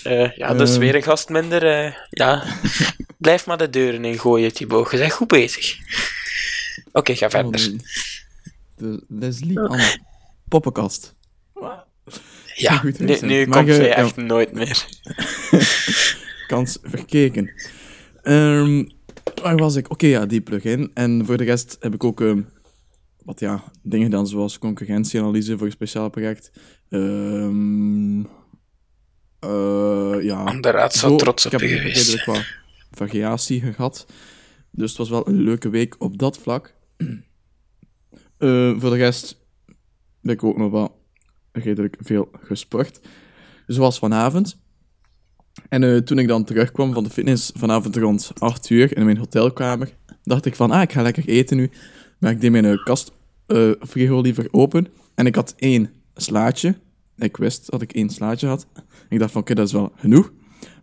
Eh, 0.04 0.32
ja, 0.38 0.54
dus 0.54 0.70
Ehm. 0.72 0.80
weer 0.80 0.96
een 0.96 1.04
gast 1.04 1.30
minder. 1.30 1.66
eh, 1.86 1.94
ja, 2.10 2.44
blijf 3.18 3.46
maar 3.46 3.58
de 3.58 3.70
deuren 3.70 4.06
ingooien, 4.06 4.54
Thibaut. 4.54 4.92
Je 4.92 4.98
bent 4.98 5.12
goed 5.14 5.28
bezig. 5.28 5.78
Oké, 6.92 7.16
ga 7.16 7.30
verder. 7.30 7.72
Oh, 7.72 7.78
De 8.76 9.04
Leslie 9.08 9.60
Ann 9.60 9.82
Poppenkast. 10.48 11.16
Ja, 12.56 12.78
goed 12.78 13.00
nu, 13.00 13.46
komt 13.48 13.68
je- 13.68 13.74
zij 13.74 13.88
ja. 13.88 13.96
echt 13.96 14.16
nooit 14.16 14.54
meer. 14.54 14.86
Kans 16.48 16.78
verkeken. 16.84 17.52
Ehm, 18.22 18.84
waar 19.42 19.56
was 19.58 19.76
ik? 19.76 19.90
Oké, 19.92 20.08
ja, 20.08 20.26
die 20.26 20.42
plugin. 20.42 20.92
En 20.94 21.26
voor 21.26 21.38
de 21.38 21.44
rest 21.44 21.78
heb 21.80 21.94
ik 21.94 22.04
ook 22.04 22.22
ehm, 22.22 22.42
wat 23.24 23.40
ja, 23.40 23.64
dingen 23.84 24.06
gedaan, 24.06 24.28
zoals 24.28 24.60
concurrentieanalyse 24.60 25.58
voor 25.58 25.66
een 25.66 25.72
speciaal 25.72 26.10
project. 26.10 26.52
Ehm 26.92 28.20
eh, 29.40 30.18
ja, 30.22 30.60
De 30.60 30.70
raad 30.70 30.94
zou 30.94 31.12
zo, 31.12 31.18
trots 31.18 31.46
op 31.46 31.54
ik 31.54 31.60
je 31.60 31.68
geweest. 31.68 31.96
redelijk 31.98 32.26
wat 32.26 32.46
variatie 32.92 33.62
gehad. 33.62 34.06
Dus 34.72 34.90
het 34.90 34.98
was 34.98 35.10
wel 35.10 35.28
een 35.28 35.42
leuke 35.42 35.70
week 35.70 35.96
op 36.00 36.18
dat 36.18 36.38
vlak. 36.38 36.74
Eh, 38.38 38.80
voor 38.80 38.90
de 38.90 38.96
rest 38.96 39.38
heb 40.22 40.32
ik 40.32 40.44
ook 40.44 40.58
nog 40.58 40.72
wel 40.72 41.06
redelijk 41.52 41.98
veel 42.00 42.30
gesport. 42.32 43.00
Zoals 43.68 44.00
vanavond. 44.00 44.58
En 45.70 45.84
eh, 45.84 45.98
toen 45.98 46.20
ik 46.20 46.28
dan 46.28 46.44
terugkwam 46.44 46.94
van 46.94 47.04
de 47.04 47.10
fitness 47.10 47.52
vanavond 47.56 47.96
rond 47.96 48.32
8 48.38 48.70
uur 48.70 48.98
in 48.98 49.06
mijn 49.06 49.18
hotelkamer, 49.18 49.96
dacht 50.24 50.46
ik 50.46 50.56
van, 50.56 50.72
ah, 50.72 50.82
ik 50.82 50.92
ga 50.92 51.02
lekker 51.02 51.28
eten 51.28 51.58
nu. 51.58 51.70
Maar 52.20 52.32
ik 52.32 52.42
deed 52.42 52.52
mijn 52.52 52.84
kast 52.84 53.12
frigo 53.88 54.22
liever 54.22 54.48
open. 54.52 54.88
En 55.16 55.26
ik 55.26 55.36
had 55.36 55.54
één 55.58 56.01
slaatje. 56.16 56.76
Ik 57.18 57.38
wist 57.38 57.72
dat 57.72 57.82
ik 57.82 57.94
één 57.94 58.10
slaatje 58.10 58.48
had. 58.48 58.68
Ik 59.10 59.20
dacht 59.20 59.32
van, 59.32 59.42
oké, 59.42 59.54
dat 59.54 59.68
is 59.68 59.74
wel 59.74 59.92
genoeg. 59.96 60.32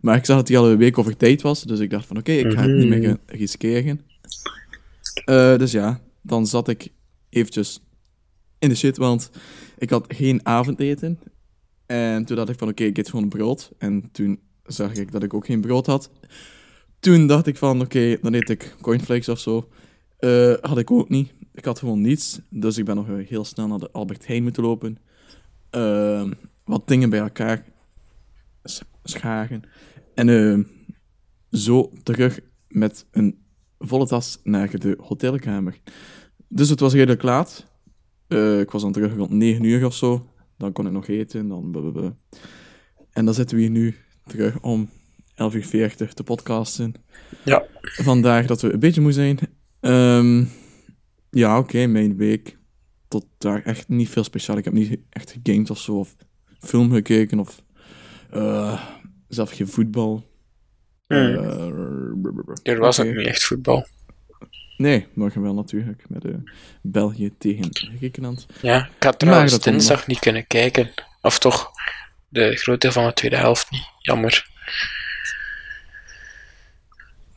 Maar 0.01 0.15
ik 0.17 0.25
zag 0.25 0.35
dat 0.37 0.47
die 0.47 0.57
al 0.57 0.69
een 0.71 0.77
week 0.77 0.97
over 0.97 1.17
tijd 1.17 1.41
was. 1.41 1.63
Dus 1.63 1.79
ik 1.79 1.89
dacht 1.89 2.05
van, 2.05 2.17
oké, 2.17 2.31
ik 2.31 2.51
ga 2.51 2.61
het 2.61 2.71
niet 2.71 2.87
meer 2.89 3.03
ge- 3.09 3.19
riskeren. 3.37 4.01
Eh, 5.25 5.57
dus 5.57 5.71
ja, 5.71 6.01
dan 6.21 6.47
zat 6.47 6.67
ik 6.67 6.87
eventjes 7.29 7.83
in 8.59 8.69
de 8.69 8.75
shit, 8.75 8.97
want 8.97 9.31
ik 9.77 9.89
had 9.89 10.05
geen 10.07 10.45
avondeten. 10.45 11.19
En 11.85 12.25
toen 12.25 12.35
dacht 12.35 12.49
ik 12.49 12.57
van, 12.57 12.67
oké, 12.69 12.83
ik 12.83 12.97
eet 12.97 13.09
gewoon 13.09 13.29
brood. 13.29 13.71
En 13.77 14.09
toen 14.11 14.39
zag 14.63 14.93
ik 14.93 15.11
dat 15.11 15.23
ik 15.23 15.33
ook 15.33 15.45
geen 15.45 15.61
brood 15.61 15.85
had. 15.85 16.11
Toen 16.99 17.27
dacht 17.27 17.47
ik 17.47 17.57
van, 17.57 17.81
oké, 17.81 18.17
dan 18.21 18.33
eet 18.33 18.49
ik 18.49 18.75
cornflakes 18.81 19.29
of 19.29 19.39
zo. 19.39 19.69
Eh, 20.17 20.53
had 20.61 20.77
ik 20.77 20.91
ook 20.91 21.09
niet. 21.09 21.33
Ik 21.53 21.65
had 21.65 21.79
gewoon 21.79 22.01
niets. 22.01 22.39
Dus 22.49 22.77
ik 22.77 22.85
ben 22.85 22.95
nog 22.95 23.07
heel 23.27 23.45
snel 23.45 23.67
naar 23.67 23.79
de 23.79 23.91
Albert 23.91 24.27
Heijn 24.27 24.43
moeten 24.43 24.63
lopen. 24.63 24.97
Ehm, 25.69 26.31
wat 26.63 26.87
dingen 26.87 27.09
bij 27.09 27.19
elkaar 27.19 27.65
scharen. 29.03 29.61
En 30.15 30.29
eh, 30.29 30.59
zo 31.59 31.91
terug 32.03 32.39
met 32.67 33.05
een 33.11 33.39
volle 33.79 34.07
tas 34.07 34.39
naar 34.43 34.79
de 34.79 34.97
hotelkamer. 35.01 35.79
Dus 36.47 36.69
het 36.69 36.79
was 36.79 36.93
redelijk 36.93 37.21
laat. 37.21 37.65
Eh, 38.27 38.59
ik 38.59 38.71
was 38.71 38.81
dan 38.81 38.91
terug 38.91 39.15
rond 39.15 39.31
9 39.31 39.63
uur 39.63 39.85
of 39.85 39.95
zo. 39.95 40.33
Dan 40.57 40.71
kon 40.71 40.85
ik 40.85 40.91
nog 40.91 41.07
eten. 41.07 41.47
Dan 41.47 41.71
blablabla. 41.71 42.15
En 43.11 43.25
dan 43.25 43.33
zitten 43.33 43.55
we 43.55 43.61
hier 43.61 43.71
nu 43.71 43.95
terug 44.25 44.59
om 44.61 44.89
11.40 45.35 46.01
uur 46.01 46.13
te 46.13 46.23
podcasten. 46.23 46.93
Ja. 47.45 47.65
Vandaar 47.81 48.45
dat 48.45 48.61
we 48.61 48.73
een 48.73 48.79
beetje 48.79 49.01
moe 49.01 49.11
zijn. 49.11 49.39
Ehm, 49.79 50.43
ja, 51.29 51.57
oké, 51.57 51.85
mijn 51.85 52.17
week. 52.17 52.58
Tot 53.09 53.25
daar 53.37 53.63
echt 53.63 53.87
niet 53.87 54.09
veel 54.09 54.23
speciaal. 54.23 54.57
Ik 54.57 54.63
heb 54.65 54.73
niet 54.73 54.99
echt 55.09 55.35
gegamed 55.41 55.69
of 55.69 55.79
zo. 55.79 55.99
Of 55.99 56.15
film 56.59 56.91
gekeken. 56.91 57.39
Of 57.39 57.61
eh, 58.31 58.81
zelf 59.27 59.51
geen 59.51 59.67
voetbal. 59.67 60.27
Hmm. 61.07 61.17
Eh, 61.17 62.73
Er 62.73 62.79
was 62.79 62.99
ook 62.99 63.05
niet 63.15 63.27
echt 63.27 63.43
voetbal. 63.43 63.87
Nee, 64.77 65.07
morgen 65.13 65.41
wel 65.41 65.53
natuurlijk. 65.53 66.03
Met 66.09 66.25
eh, 66.25 66.31
België 66.81 67.37
tegen 67.37 67.69
Griekenland. 67.97 68.45
Ja, 68.61 68.89
ik 68.97 69.03
had 69.03 69.19
trouwens 69.19 69.51
dat 69.51 69.63
dinsdag 69.63 70.07
niet 70.07 70.19
kunnen 70.19 70.47
kijken. 70.47 70.91
Of 71.21 71.39
toch, 71.39 71.71
de 72.27 72.55
groot 72.55 72.81
deel 72.81 72.91
van 72.91 73.05
de 73.07 73.13
tweede 73.13 73.37
helft 73.37 73.71
niet. 73.71 73.87
Jammer. 73.99 74.47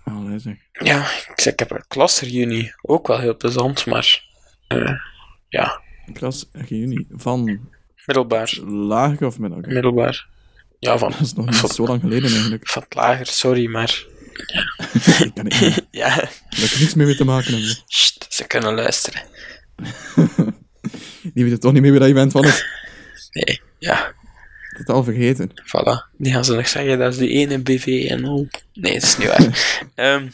Allee, 0.05 0.39
zeg. 0.39 0.57
Ja, 0.73 1.03
ik, 1.03 1.33
zeg, 1.37 1.53
ik 1.53 1.59
heb 1.59 1.71
een 1.71 1.85
klasreunie. 1.89 2.75
Ook 2.83 3.07
wel 3.07 3.19
heel 3.19 3.37
plezant, 3.37 3.87
maar... 3.87 4.25
eh, 4.69 4.93
ja, 5.53 5.81
Klas 6.13 6.49
juni. 6.69 7.07
Van 7.11 7.61
middelbaar. 8.07 8.59
lager 8.67 9.27
of 9.27 9.39
middelbaar? 9.39 9.73
Middelbaar. 9.73 10.27
Ja, 10.79 10.99
van, 10.99 11.11
Dat 11.11 11.21
is 11.21 11.33
nog 11.35 11.47
niet 11.47 11.57
van, 11.57 11.69
zo 11.69 11.87
lang 11.87 12.01
geleden 12.01 12.31
eigenlijk. 12.31 12.69
van 12.69 12.83
het 12.83 12.95
lager, 12.95 13.27
sorry, 13.27 13.67
maar... 13.67 14.05
Ik 15.25 15.31
kan 15.35 15.45
niet, 15.45 15.61
daar 15.61 15.79
Ja, 15.91 16.09
heb 16.11 16.71
ik 16.71 16.79
niks 16.81 16.95
mee 16.95 17.17
te 17.17 17.25
maken 17.25 17.53
hebben. 17.53 17.77
sst, 17.87 18.27
ze 18.29 18.47
kunnen 18.47 18.75
luisteren. 18.75 19.23
Die 21.35 21.45
weten 21.45 21.61
toch 21.61 21.73
niet 21.73 21.83
meer 21.83 21.91
wie 21.91 22.01
dat 22.01 22.09
je 22.09 22.15
bent 22.15 22.33
van 22.33 22.45
het. 22.45 22.67
Nee, 23.33 23.61
ja, 23.79 24.13
Totaal 24.77 25.05
vergeten. 25.05 25.51
voilà. 25.51 26.17
Die 26.19 26.33
gaan 26.33 26.45
ze 26.45 26.55
nog 26.55 26.69
zeggen, 26.69 26.99
dat 26.99 27.13
is 27.13 27.19
die 27.19 27.29
ene 27.31 27.59
BV 27.59 28.07
en 28.11 28.25
al. 28.25 28.49
Nee, 28.73 28.93
dat 28.95 29.03
is 29.03 29.17
niet 29.17 29.29
waar. 29.29 29.85
Ehm, 29.95 30.29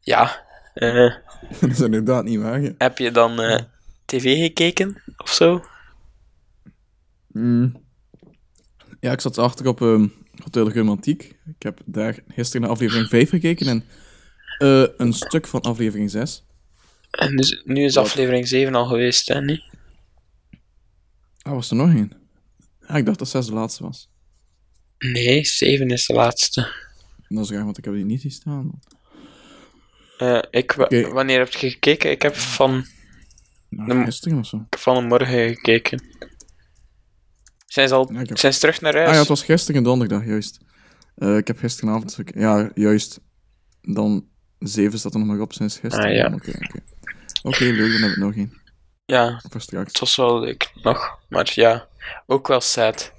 ja, 0.00 0.44
eh, 0.74 1.12
dat 1.60 1.70
is 1.70 1.80
inderdaad 1.80 2.24
niet 2.24 2.40
waar. 2.40 2.72
heb 2.78 2.98
je 2.98 3.10
dan 3.10 3.40
eh, 3.42 3.60
tv 4.04 4.38
gekeken, 4.38 5.02
of 5.16 5.32
zo? 5.32 5.64
Mm. 7.28 7.82
Ja, 9.00 9.12
ik 9.12 9.20
zat 9.20 9.38
achter 9.38 9.66
op 9.66 9.80
ehm 9.80 10.06
Hotel 10.42 10.70
Romantiek. 10.70 11.22
Ik 11.46 11.62
heb 11.62 11.80
daar 11.84 12.18
gisteren 12.28 12.60
naar 12.60 12.70
aflevering 12.70 13.08
5 13.08 13.28
gekeken 13.28 13.66
en 13.66 13.84
eh, 14.58 14.84
een 14.96 15.12
stuk 15.12 15.46
van 15.46 15.60
aflevering 15.60 16.10
6. 16.10 16.44
En 17.10 17.36
dus, 17.36 17.62
nu 17.64 17.84
is 17.84 17.94
Wat? 17.94 18.04
aflevering 18.04 18.48
7 18.48 18.74
al 18.74 18.86
geweest, 18.86 19.28
hè, 19.28 19.40
niet? 19.40 19.62
Ah, 21.42 21.52
was 21.52 21.70
er 21.70 21.76
nog 21.76 21.94
één? 21.94 22.12
Ah, 22.86 22.96
ik 22.96 23.04
dacht 23.06 23.18
dat 23.18 23.28
6 23.28 23.46
de 23.46 23.52
laatste 23.52 23.82
was. 23.82 24.08
Nee, 24.98 25.44
7 25.44 25.88
is 25.88 26.06
de 26.06 26.12
laatste. 26.12 26.72
Dat 27.28 27.44
is 27.44 27.50
raar, 27.50 27.64
want 27.64 27.78
ik 27.78 27.84
heb 27.84 27.94
die 27.94 28.04
niet 28.04 28.20
zien 28.20 28.30
staan. 28.30 28.80
Eh, 30.18 30.42
ik. 30.50 30.72
Wanneer 31.12 31.38
heb 31.38 31.52
je 31.52 31.70
gekeken? 31.70 32.10
Ik 32.10 32.22
heb 32.22 32.36
van, 32.36 32.84
Nou, 33.76 33.88
Dan- 33.88 34.04
gisteren 34.04 34.38
of 34.38 34.46
zo. 34.46 34.56
ik 34.56 34.62
heb 34.70 34.78
van 34.80 34.94
de 34.96 35.02
morgen 35.08 35.48
gekeken. 35.54 36.02
Zijn 37.66 37.88
ze, 37.88 37.94
al, 37.94 38.12
Ja, 38.12 38.20
ik 38.20 38.28
heb- 38.28 38.38
zijn 38.38 38.52
ze 38.52 38.60
terug 38.60 38.80
naar 38.80 38.94
huis? 38.94 39.06
Ah 39.08 39.12
ja, 39.12 39.18
het 39.18 39.28
was 39.28 39.42
gisteren 39.44 39.82
donderdag, 39.82 40.24
juist. 40.26 40.58
Eh, 41.14 41.36
ik 41.36 41.46
heb 41.46 41.58
gisteravond... 41.58 42.14
gek- 42.14 42.34
Ja, 42.38 42.70
juist. 42.74 43.20
Dan 43.82 44.26
7 44.58 44.98
staat 44.98 45.12
er 45.14 45.18
nog 45.18 45.28
maar 45.28 45.40
op 45.40 45.52
sinds 45.52 45.78
gisteren. 45.78 46.08
Ah, 46.08 46.14
ja. 46.14 46.34
Oké, 47.42 47.64
leuk, 47.64 47.92
dan 47.92 48.00
heb 48.02 48.10
ik 48.10 48.16
nog 48.16 48.34
één. 48.34 48.62
Ja, 49.04 49.40
Voor 49.48 49.60
straks. 49.60 49.88
het 49.88 49.98
was 50.00 50.16
wel 50.16 50.40
leuk 50.40 50.70
nog. 50.82 51.18
Maar 51.28 51.52
ja, 51.54 51.88
ook 52.26 52.46
wel 52.48 52.60
sad. 52.60 53.12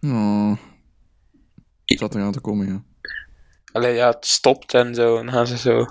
Oh. 0.00 0.56
Het 1.84 1.98
zat 1.98 2.14
eraan 2.14 2.32
te 2.32 2.40
komen, 2.40 2.66
ja. 2.66 2.82
Allee, 3.72 3.94
ja, 3.94 4.10
het 4.10 4.26
stopt 4.26 4.74
en 4.74 4.94
zo. 4.94 5.16
En 5.18 5.24
dan 5.26 5.34
gaan 5.34 5.46
ze 5.46 5.58
zo 5.58 5.86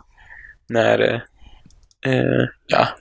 naar, 0.66 1.00
eh, 2.00 2.48
ja, 2.66 2.98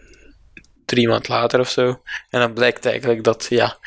drie 0.88 1.08
maand 1.08 1.28
later 1.28 1.60
of 1.60 1.68
zo. 1.70 2.00
En 2.30 2.40
dan 2.40 2.52
blijkt 2.52 2.86
eigenlijk 2.86 3.24
dat, 3.24 3.46
ja, 3.48 3.78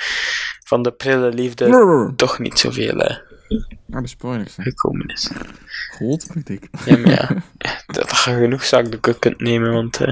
van 0.65 0.81
de 0.83 0.91
prille 0.91 1.29
liefde 1.33 1.65
Brrr. 1.69 2.13
toch 2.15 2.39
niet 2.39 2.59
zoveel 2.59 3.01
eh, 3.01 3.17
Ah, 3.93 4.01
de 4.01 4.07
spoilers, 4.07 4.55
hè. 4.55 4.63
gekomen 4.63 5.07
is. 5.07 5.29
Godverdik. 5.97 6.67
Ja, 6.85 6.97
maar 6.97 7.09
ja, 7.11 7.29
dat 7.97 8.09
je 8.09 8.15
genoeg 8.15 8.65
zakdoeken 8.65 9.19
kunt 9.19 9.39
nemen, 9.41 9.71
want 9.73 9.97
eh 10.01 10.07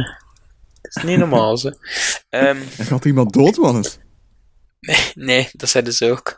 het 0.82 0.96
is 0.96 1.04
niet 1.04 1.18
normaal, 1.18 1.58
ze. 1.58 1.78
Er 2.30 2.56
gaat 2.78 3.06
iemand 3.06 3.34
dood, 3.34 3.58
man. 3.58 3.76
eens. 3.76 3.98
nee, 5.16 5.50
dat 5.54 5.70
zeiden 5.70 5.94
ze 5.94 6.12
ook. 6.12 6.36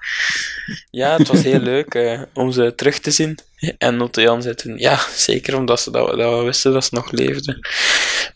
Ja, 0.89 1.17
het 1.17 1.27
was 1.27 1.41
heel 1.43 1.59
leuk 1.59 1.93
eh, 1.93 2.21
om 2.33 2.51
ze 2.51 2.73
terug 2.75 2.99
te 2.99 3.11
zien. 3.11 3.37
En 3.77 3.97
Notte 3.97 4.21
Jan 4.21 4.41
zei 4.41 4.55
toen, 4.55 4.77
ja, 4.77 4.99
zeker 5.15 5.55
omdat 5.57 5.81
ze 5.81 5.91
dat, 5.91 6.09
we- 6.09 6.15
dat 6.17 6.37
we 6.39 6.45
wisten 6.45 6.73
dat 6.73 6.83
ze 6.85 6.95
nog 6.95 7.11
leefden. 7.11 7.59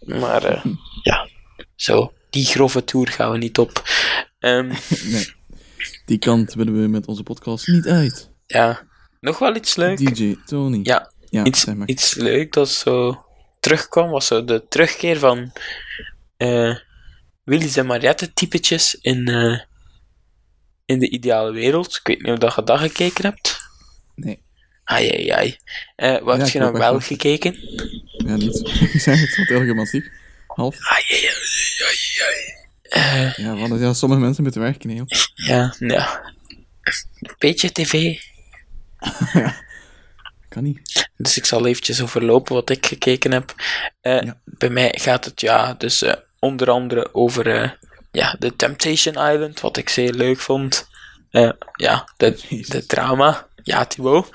Maar 0.06 0.44
eh, 0.44 0.66
ja, 1.04 1.28
zo, 1.76 2.14
die 2.30 2.46
grove 2.46 2.84
tour 2.84 3.08
gaan 3.08 3.32
we 3.32 3.38
niet 3.38 3.58
op. 3.58 3.84
Ehm, 4.40 4.68
Nee. 5.14 5.34
Die 6.06 6.18
kant 6.18 6.54
willen 6.54 6.82
we 6.82 6.88
met 6.88 7.06
onze 7.06 7.24
podcast 7.24 7.68
niet 7.68 7.88
uit. 7.88 8.30
Ja, 8.46 8.88
nog 9.20 9.40
wel 9.40 9.56
iets 9.56 9.76
leuk. 9.76 10.16
DJ 10.16 10.36
Tony. 10.46 10.80
Ja, 10.84 11.12
ja 11.30 11.44
iets, 11.44 11.66
iets 11.86 12.14
leuk 12.14 12.54
dat 12.54 12.70
zo 12.70 13.26
terugkwam, 13.60 14.10
was 14.10 14.28
zo 14.28 14.46
de 14.46 14.66
terugkeer 14.70 15.20
van 15.20 15.52
eh 16.38 16.76
Willy's 17.44 17.76
en 17.78 17.86
Mariette 17.86 18.34
typetjes 18.34 18.96
in, 19.02 19.28
eh, 19.28 19.60
in 20.86 21.00
de 21.00 21.10
ideale 21.10 21.52
wereld. 21.52 21.96
Ik 21.96 22.08
weet 22.08 22.22
niet 22.22 22.32
of 22.32 22.38
dat 22.38 22.56
je 22.56 22.64
dat 22.64 22.80
gekeken 22.80 23.24
hebt. 23.26 23.58
Nee. 24.16 24.42
Ai, 24.84 25.10
ai, 25.10 25.30
ai. 25.30 25.58
Eh, 25.96 26.22
wat 26.22 26.38
Ja, 26.38 26.44
heb 26.44 26.54
je 26.54 26.60
nou 26.60 26.74
wel 26.74 27.00
gekeken? 27.00 27.56
Ja, 28.26 28.36
niet. 28.36 28.60
Ik 28.94 29.02
zeg 29.02 29.20
het, 29.20 29.38
wat 29.38 29.48
heel 29.48 29.66
gemassief. 29.66 30.08
Half. 30.56 30.76
Ai, 30.90 31.04
ai, 31.12 31.28
ai. 31.28 32.64
Eh, 32.82 33.34
Ja, 33.38 33.56
want 33.56 33.80
ja, 33.82 33.94
sommige 33.94 34.22
mensen 34.22 34.44
moeten 34.44 34.62
werken, 34.62 34.96
joh. 34.96 35.06
ja, 35.52 35.76
ja. 35.80 36.34
Beetje 37.38 37.72
tv. 37.72 38.20
Kan 40.50 40.64
niet. 40.64 41.10
Dus 41.18 41.38
ik 41.38 41.46
zal 41.46 41.66
eventjes 41.66 42.02
overlopen 42.02 42.54
wat 42.54 42.70
ik 42.70 42.86
gekeken 42.86 43.32
heb. 43.32 43.54
Ja. 44.02 44.40
Bij 44.46 44.70
mij 44.70 44.94
gaat 45.02 45.26
het 45.26 45.42
ja, 45.42 45.74
dus 45.74 46.02
eh, 46.02 46.14
onder 46.40 46.70
andere 46.70 47.14
over 47.14 47.78
ja, 48.12 48.36
de 48.40 48.56
Temptation 48.56 49.32
Island, 49.32 49.60
wat 49.60 49.78
ik 49.78 49.90
zeer 49.90 50.14
leuk 50.14 50.40
vond. 50.40 50.88
Ja, 51.76 52.10
de, 52.18 52.64
de 52.68 52.86
drama. 52.86 53.48
Ja, 53.64 53.86
Thibaut. 53.86 54.30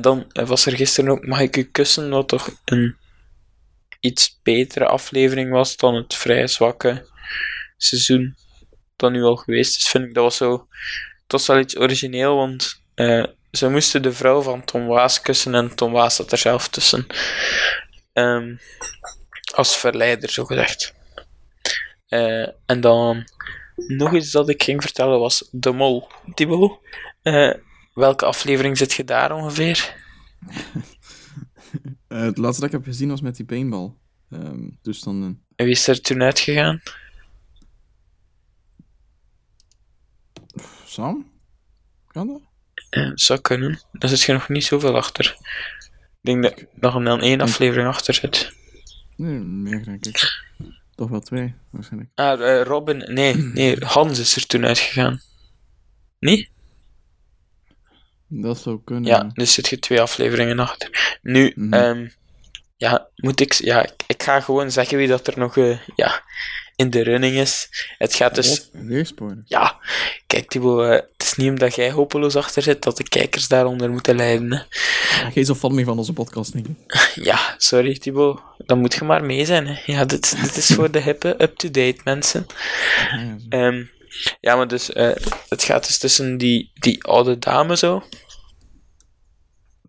Dan 0.00 0.26
was 0.32 0.66
er 0.66 0.76
gisteren 0.76 1.10
ook 1.10 1.26
Mag 1.26 1.40
ik 1.40 1.56
u 1.56 1.62
kussen, 1.64 2.10
wat 2.10 2.28
toch 2.28 2.50
een 2.64 2.96
iets 4.06 4.40
betere 4.42 4.86
aflevering 4.86 5.50
was 5.50 5.76
dan 5.76 5.94
het 5.94 6.14
vrij 6.14 6.46
zwakke 6.46 7.06
seizoen 7.76 8.36
dat 8.96 9.10
nu 9.10 9.22
al 9.22 9.36
geweest 9.36 9.76
is. 9.76 9.88
Vind 9.88 10.04
ik 10.04 10.14
dat 10.14 10.22
was 10.22 10.36
zo. 10.36 10.68
Het 11.26 11.46
wel 11.46 11.58
iets 11.58 11.76
origineel, 11.76 12.36
want 12.36 12.82
eh, 12.94 13.24
ze 13.50 13.68
moesten 13.68 14.02
de 14.02 14.12
vrouw 14.12 14.42
van 14.42 14.64
Tom 14.64 14.86
Waas 14.86 15.20
kussen 15.20 15.54
en 15.54 15.74
Tom 15.74 15.92
Waas 15.92 16.16
zat 16.16 16.32
er 16.32 16.38
zelf 16.38 16.68
tussen. 16.68 17.06
Ehm, 18.12 18.56
als 19.54 19.76
verleider, 19.76 20.30
zo 20.30 20.44
gezegd. 20.44 20.94
Eh, 22.08 22.48
en 22.66 22.80
dan 22.80 23.24
nog 23.76 24.14
iets 24.14 24.30
dat 24.30 24.48
ik 24.48 24.62
ging 24.62 24.82
vertellen 24.82 25.18
was 25.18 25.48
De 25.50 25.72
Mol. 25.72 26.08
Thibaut, 26.34 26.78
eh, 27.22 27.54
welke 27.94 28.24
aflevering 28.24 28.78
zit 28.78 28.92
je 28.92 29.04
daar 29.04 29.32
ongeveer? 29.32 29.94
Eh, 32.08 32.20
het 32.20 32.38
laatste 32.38 32.60
dat 32.60 32.70
ik 32.70 32.76
heb 32.76 32.84
gezien 32.84 33.08
was 33.08 33.20
met 33.20 33.36
die 33.36 33.44
paintball. 33.44 33.92
Ehm, 34.30 34.68
dus 34.82 35.02
eh, 35.02 35.12
En 35.12 35.40
wie 35.56 35.68
is 35.68 35.88
er 35.88 36.00
toen 36.00 36.22
uitgegaan? 36.22 36.82
Sam? 40.84 41.30
Kan 42.06 42.26
dat? 42.26 42.40
Eh, 42.90 43.10
zou 43.14 43.40
kunnen. 43.40 43.80
Daar 43.92 44.10
zit 44.10 44.20
je 44.20 44.32
nog 44.32 44.48
niet 44.48 44.64
zoveel 44.64 44.96
achter. 44.96 45.36
Ik 45.78 46.20
denk 46.20 46.42
dat 46.42 46.60
ik 46.60 46.68
nog 46.74 46.94
een 46.94 47.20
één 47.20 47.40
aflevering 47.40 47.88
achter 47.88 48.14
zit. 48.14 48.52
Nee, 49.16 49.38
meer 49.38 49.84
denk 49.84 50.06
ik. 50.06 50.44
Toch 50.94 51.10
wel 51.10 51.20
twee, 51.20 51.54
waarschijnlijk. 51.70 52.10
Ah, 52.14 52.62
Robin. 52.62 53.12
Nee, 53.14 53.36
nee, 53.36 53.84
Hans 53.84 54.18
is 54.18 54.36
er 54.36 54.46
toen 54.46 54.64
uitgegaan. 54.64 55.20
Nee? 56.18 56.50
Dat 58.28 58.58
zou 58.58 58.80
kunnen. 58.84 59.04
Ja, 59.04 59.30
dus 59.34 59.52
zit 59.52 59.68
je 59.68 59.78
twee 59.78 60.00
afleveringen 60.00 60.58
achter. 60.58 61.18
Nu, 61.22 61.54
ehm, 61.70 62.06
ja, 62.76 63.06
moet 63.16 63.40
ik... 63.40 63.52
Ja, 63.52 63.82
ik, 63.82 63.92
ik 64.06 64.22
ga 64.22 64.40
gewoon 64.40 64.70
zeggen 64.70 64.98
wie 64.98 65.08
dat 65.08 65.26
er 65.26 65.38
nog 65.38 65.56
eh, 65.56 65.78
ja, 65.96 66.22
in 66.76 66.90
de 66.90 67.02
running 67.02 67.36
is. 67.36 67.68
Het 67.98 68.14
gaat 68.14 68.34
dus... 68.34 68.70
Ja, 69.44 69.76
kijk 70.26 70.48
Thibaut, 70.48 70.82
eh, 70.82 70.90
het 70.90 71.22
is 71.22 71.34
niet 71.34 71.48
omdat 71.48 71.74
jij 71.74 71.90
hopeloos 71.90 72.36
achter 72.36 72.62
zit 72.62 72.82
dat 72.82 72.96
de 72.96 73.08
kijkers 73.08 73.48
daaronder 73.48 73.90
moeten 73.90 74.16
lijden. 74.16 74.52
Hè. 74.52 74.58
Ja, 75.22 75.30
geen 75.30 75.44
zo 75.44 75.54
fan 75.54 75.74
meer 75.74 75.84
van 75.84 75.98
onze 75.98 76.12
podcast, 76.12 76.52
denk 76.52 76.66
ik. 76.66 76.74
Ja, 77.24 77.54
sorry 77.58 77.98
Thibaut, 77.98 78.40
dan 78.58 78.78
moet 78.78 78.94
je 78.94 79.04
maar 79.04 79.24
mee 79.24 79.44
zijn. 79.44 79.66
Hè. 79.66 79.92
Ja, 79.92 80.04
dit, 80.04 80.42
dit 80.42 80.56
is 80.56 80.66
voor 80.66 80.90
de 80.90 81.00
hippe, 81.00 81.34
up-to-date 81.38 82.00
mensen. 82.04 82.46
Ja. 83.10 83.36
Ehm, 83.48 83.84
ja, 84.40 84.56
maar 84.56 84.68
dus, 84.68 84.92
eh, 84.92 85.10
het 85.48 85.62
gaat 85.62 85.86
dus 85.86 85.98
tussen 85.98 86.38
die, 86.38 86.70
die 86.74 87.04
oude 87.04 87.38
dame 87.38 87.76
zo. 87.76 88.02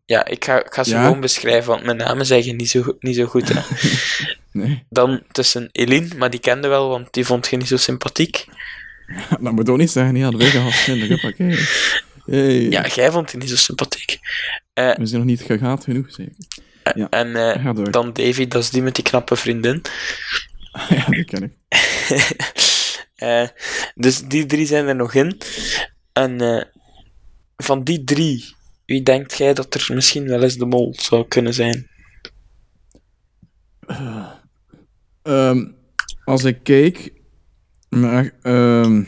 Ja, 0.06 0.26
ik 0.26 0.46
ga, 0.46 0.60
ik 0.66 0.74
ga 0.74 0.84
ze 0.84 0.90
Ja? 0.92 1.04
gewoon 1.06 1.20
beschrijven, 1.20 1.70
want 1.70 1.84
mijn 1.84 1.98
namen 1.98 2.26
zeggen 2.26 2.56
niet 2.56 2.70
zo, 2.70 2.96
niet 3.00 3.16
zo 3.16 3.26
goed. 3.26 3.50
Hè. 3.54 3.62
Nee, 4.52 4.86
Dan 4.90 5.24
tussen 5.32 5.70
Eline, 5.72 6.08
maar 6.16 6.30
die 6.30 6.40
kende 6.40 6.68
wel, 6.68 6.90
want 6.90 7.14
die 7.14 7.26
vond 7.26 7.48
je 7.48 7.58
niet 7.58 7.68
zo 7.68 7.78
sympathiek. 7.78 8.46
dat 9.42 9.52
moet 9.52 9.70
ook 9.70 9.78
niet 9.78 9.92
zeggen. 9.92 10.16
Ja, 10.16 10.30
de 10.32 10.38
wegen 10.38 10.62
gast 10.72 10.88
minder. 10.88 11.26
Oké. 11.26 11.58
Hey. 12.26 12.62
Ja, 12.70 12.88
jij 12.88 13.12
vond 13.12 13.32
die 13.32 13.40
niet 13.40 13.50
zo 13.50 13.56
sympathiek. 13.56 14.20
Eh, 14.74 14.96
We 14.96 15.06
zijn 15.06 15.22
nog 15.22 15.30
niet 15.30 15.42
gegaat 15.42 15.84
genoeg, 15.84 16.06
zeker. 16.10 16.34
en 17.10 17.36
eh, 17.36 17.64
Ga 17.64 17.74
door. 17.74 17.92
dan 17.92 18.14
Davy, 18.14 18.48
dat 18.48 18.64
is 18.64 18.70
die 18.70 18.82
met 18.82 18.96
die 18.96 19.04
knappe 19.04 19.36
vriendin. 19.36 19.82
ja, 20.90 21.06
die 21.06 21.26
ken 21.26 21.44
ik. 21.44 21.52
Eh, 23.18 23.48
dus 23.96 24.22
die 24.28 24.46
drie 24.46 24.66
zijn 24.66 24.88
er 24.88 24.96
nog 24.96 25.14
in. 25.14 25.38
En 26.14 26.42
eh, 26.42 26.64
van 27.56 27.84
die 27.84 28.04
drie, 28.04 28.56
wie 28.86 29.04
denkt 29.04 29.38
jij 29.38 29.54
dat 29.54 29.74
er 29.74 29.92
misschien 29.94 30.28
wel 30.28 30.44
eens 30.44 30.58
de 30.58 30.66
mol 30.66 30.94
zou 30.98 31.28
kunnen 31.28 31.54
zijn? 31.54 31.88
Ehm, 35.22 35.66
als 36.24 36.44
ik 36.44 36.64
keek 36.64 37.14
naar. 37.90 38.34
ehm, 38.42 39.04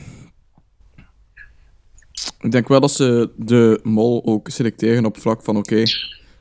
ik 2.39 2.51
denk 2.51 2.67
wel 2.67 2.79
dat 2.79 2.91
ze 2.91 3.33
de 3.37 3.79
mol 3.83 4.25
ook 4.25 4.49
selecteren 4.49 5.05
op 5.05 5.17
vlak 5.17 5.43
van: 5.43 5.57
oké, 5.57 5.83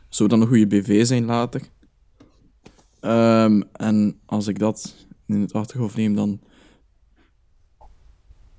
zou 0.09 0.29
dan 0.29 0.41
een 0.41 0.47
goede 0.49 0.67
BV 0.67 1.07
zijn 1.07 1.25
later? 1.25 1.61
Ehm, 3.01 3.63
en 3.73 4.21
als 4.27 4.47
ik 4.47 4.59
dat 4.59 5.07
in 5.27 5.41
het 5.41 5.53
achterhoofd 5.53 5.97
neem, 5.97 6.15
dan. 6.15 6.41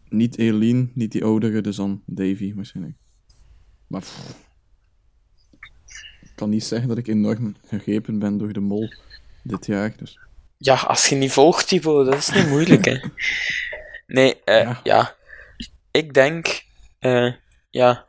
Niet 0.10 0.38
Eileen, 0.40 0.92
niet 0.94 1.12
die 1.12 1.24
oudere, 1.24 1.62
dus 1.62 1.76
dan 1.76 2.04
Davy 2.06 2.54
waarschijnlijk. 2.56 2.98
Maar. 3.88 4.02
pff, 4.02 4.48
ik 6.22 6.32
kan 6.36 6.50
niet 6.50 6.64
zeggen 6.64 6.88
dat 6.88 6.98
ik 6.98 7.08
enorm 7.08 7.56
gegrepen 7.66 8.20
ben 8.20 8.38
door 8.38 8.54
de 8.54 8.60
mol 8.60 8.94
dit 9.44 9.66
jaar. 9.66 9.94
Dus. 9.98 10.20
Ja, 10.58 10.76
als 10.76 11.08
je 11.08 11.16
niet 11.16 11.32
volgt, 11.32 11.68
Typo, 11.68 12.04
dat 12.04 12.16
is 12.16 12.30
niet 12.30 12.48
moeilijk, 12.48 12.86
hè. 12.86 13.00
Nee, 14.08 14.44
eh, 14.44 14.62
Ja. 14.64 14.80
ja. 14.84 15.16
Ik 15.92 16.14
denk, 16.14 16.64
eh, 17.00 17.34
ja, 17.70 18.06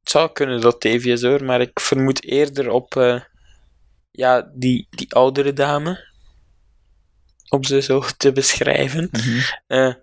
het 0.00 0.10
zou 0.10 0.32
kunnen 0.32 0.60
dat 0.60 0.82
Davy 0.82 1.10
is 1.10 1.22
hoor, 1.22 1.44
maar 1.44 1.60
ik 1.60 1.80
vermoed 1.80 2.24
eerder 2.24 2.70
op, 2.70 2.96
eh, 2.96 3.20
ja, 4.10 4.50
die, 4.54 4.86
die 4.90 5.14
oudere 5.14 5.52
dame. 5.52 6.14
Om 7.48 7.64
ze 7.64 7.82
zo 7.82 8.02
te 8.16 8.32
beschrijven. 8.32 9.10
Eh, 9.66 9.94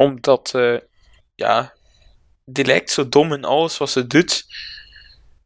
omdat, 0.00 0.54
eh, 0.54 0.76
ja, 1.34 1.74
die 2.44 2.64
lijkt 2.64 2.90
zo 2.90 3.08
dom 3.08 3.32
in 3.32 3.44
alles 3.44 3.78
wat 3.78 3.90
ze 3.90 4.06
doet. 4.06 4.44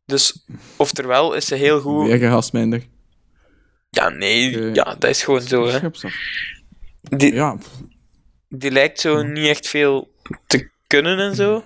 Dus, 0.06 0.44
oftewel 0.76 1.34
is 1.34 1.46
ze 1.46 1.54
heel 1.54 1.80
goed. 1.80 2.06
Weer 2.06 2.18
gehast 2.18 2.52
minder. 2.52 2.82
Ja, 3.90 4.08
nee, 4.08 4.58
Eh, 4.60 4.74
ja, 4.74 4.94
dat 4.98 5.10
is 5.10 5.22
gewoon 5.22 5.40
zo, 5.40 5.66
hè. 5.66 5.78
Die, 7.02 7.34
Ja, 7.34 7.58
die 8.48 8.70
lijkt 8.70 9.00
zo 9.00 9.22
niet 9.22 9.48
echt 9.48 9.68
veel 9.68 10.12
te 10.46 10.70
kunnen 10.86 11.18
en 11.18 11.34
zo. 11.34 11.64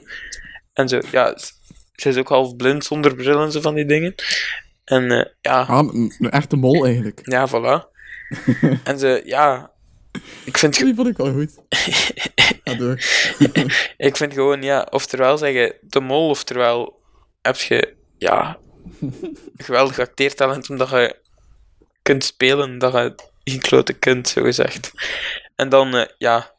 En 0.73 0.89
zo, 0.89 1.01
ja, 1.11 1.39
ze 1.95 2.09
is 2.09 2.17
ook 2.17 2.29
half 2.29 2.57
blind 2.57 2.85
zonder 2.85 3.15
bril 3.15 3.43
en 3.43 3.53
zo 3.53 3.61
van 3.61 3.75
die 3.75 3.87
dingen. 3.87 4.15
En 4.85 5.11
eh, 5.11 5.33
ja, 5.41 5.61
ah, 5.61 5.89
een 5.93 6.31
echte 6.31 6.57
mol 6.57 6.85
eigenlijk. 6.85 7.21
ja, 7.23 7.49
voilà. 7.49 7.97
en 8.85 8.99
ze, 8.99 9.23
ja, 9.25 9.73
ik 10.45 10.59
vind, 10.59 10.79
Die 10.79 10.95
vond 10.95 11.09
ik 11.09 11.17
wel 11.17 11.33
goed. 11.33 11.55
Ik 14.09 14.17
vind 14.17 14.33
gewoon, 14.33 14.63
ja, 14.63 14.87
oftewel 14.91 15.39
zeggen 15.39 15.75
de 15.81 16.01
mol, 16.01 16.29
oftewel 16.29 17.01
heb 17.43 17.57
je, 17.57 17.95
ja, 18.19 18.59
geweldig 19.57 19.99
acteertalent 19.99 20.71
omdat 20.71 20.91
je 20.91 21.17
kunt 22.03 22.25
spelen 22.25 22.79
dat 22.79 22.93
je 22.93 23.15
geen 23.45 23.61
klote 23.61 23.93
kunt, 23.93 24.29
zo 24.29 24.43
gezegd. 24.43 24.91
En 25.57 25.69
dan, 25.69 25.97
eh, 25.97 26.07
ja, 26.19 26.55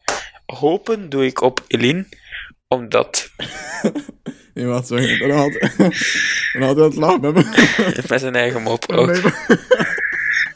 hopen 0.45 1.09
doe 1.09 1.25
ik 1.25 1.41
op 1.41 1.63
Eline, 1.67 2.05
omdat 2.67 3.29
Nee, 4.59 4.67
wat. 4.67 4.87
Dan 4.87 5.31
had, 5.31 5.51
dan 6.53 6.61
had 6.61 6.75
hij 6.75 6.85
het 6.85 6.95
lachen 6.95 7.21
met 7.21 7.33
me. 7.33 8.01
met 8.09 8.19
zijn 8.19 8.35
eigen 8.35 8.61
mop 8.61 8.91
ook. 8.91 9.15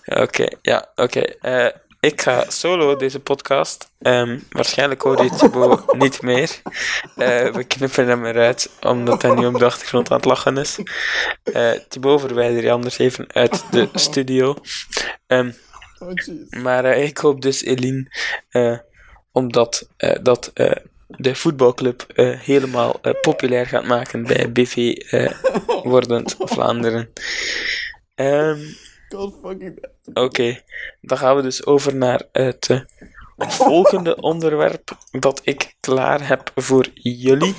Oké, 0.06 0.48
ja, 0.62 0.92
oké. 0.96 1.20
Eh, 1.20 1.68
ik 2.04 2.22
ga 2.22 2.46
solo 2.50 2.96
deze 2.96 3.20
podcast. 3.20 3.92
Ehm, 4.00 4.40
waarschijnlijk 4.50 5.02
hoor 5.02 5.24
je 5.24 5.30
Thibaut 5.30 5.94
niet 6.04 6.22
meer. 6.22 6.62
Eh, 7.16 7.54
we 7.54 7.64
knippen 7.64 8.08
hem 8.08 8.26
eruit, 8.26 8.70
omdat 8.82 9.22
hij 9.22 9.34
nu 9.34 9.46
op 9.46 9.60
de 9.60 9.66
achtergrond 9.66 10.10
aan 10.12 10.16
het 10.16 10.26
lachen 10.26 10.58
is. 10.58 10.80
Eh 11.44 11.72
Thibaut 11.90 12.20
verwijder 12.22 12.64
je 12.64 12.72
anders 12.72 12.98
even 12.98 13.26
uit 13.34 13.64
de 13.72 13.90
studio. 14.08 14.56
Ehm, 15.28 15.52
Oh, 16.00 16.12
maar 16.50 16.86
eh, 16.86 17.04
ik 17.04 17.18
hoop 17.18 17.42
dus, 17.42 17.64
Eline, 17.64 18.08
omdat 19.32 19.88
dat 20.22 20.52
de 21.08 21.36
voetbalclub 21.36 22.06
helemaal 22.40 23.00
populair 23.22 23.66
gaat 23.66 23.86
maken 23.86 24.24
bij 24.24 24.52
BV 24.52 24.96
Wordend 25.92 26.36
Vlaanderen. 26.40 27.10
Ehm, 28.16 28.60
God 29.14 29.34
fucking... 29.44 29.86
Oké, 30.14 30.60
dan 31.02 31.18
gaan 31.18 31.36
we 31.36 31.42
dus 31.42 31.66
over 31.66 31.96
naar 31.96 32.22
het 32.32 32.68
eh, 32.70 32.80
volgende 33.38 34.16
onderwerp 34.32 34.98
dat 35.12 35.42
ik 35.44 35.76
klaar 35.80 36.28
heb 36.28 36.52
voor 36.56 36.88
jullie. 36.94 37.56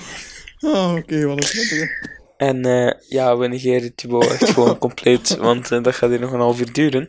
Oh, 0.61 0.95
oké, 0.95 1.27
wat 1.27 1.53
een. 1.71 1.91
En 2.37 2.65
eh, 2.65 2.93
ja, 3.09 3.37
we 3.37 3.47
negeren 3.47 3.95
Thibaut 3.95 4.27
echt 4.31 4.51
gewoon 4.51 4.79
compleet, 4.79 5.37
want 5.49 5.71
eh, 5.73 5.83
dat 5.83 5.95
gaat 5.95 6.11
hier 6.11 6.21
nog 6.21 6.33
een 6.33 6.41
half 6.41 6.61
uur 6.61 6.73
duren. 6.73 7.09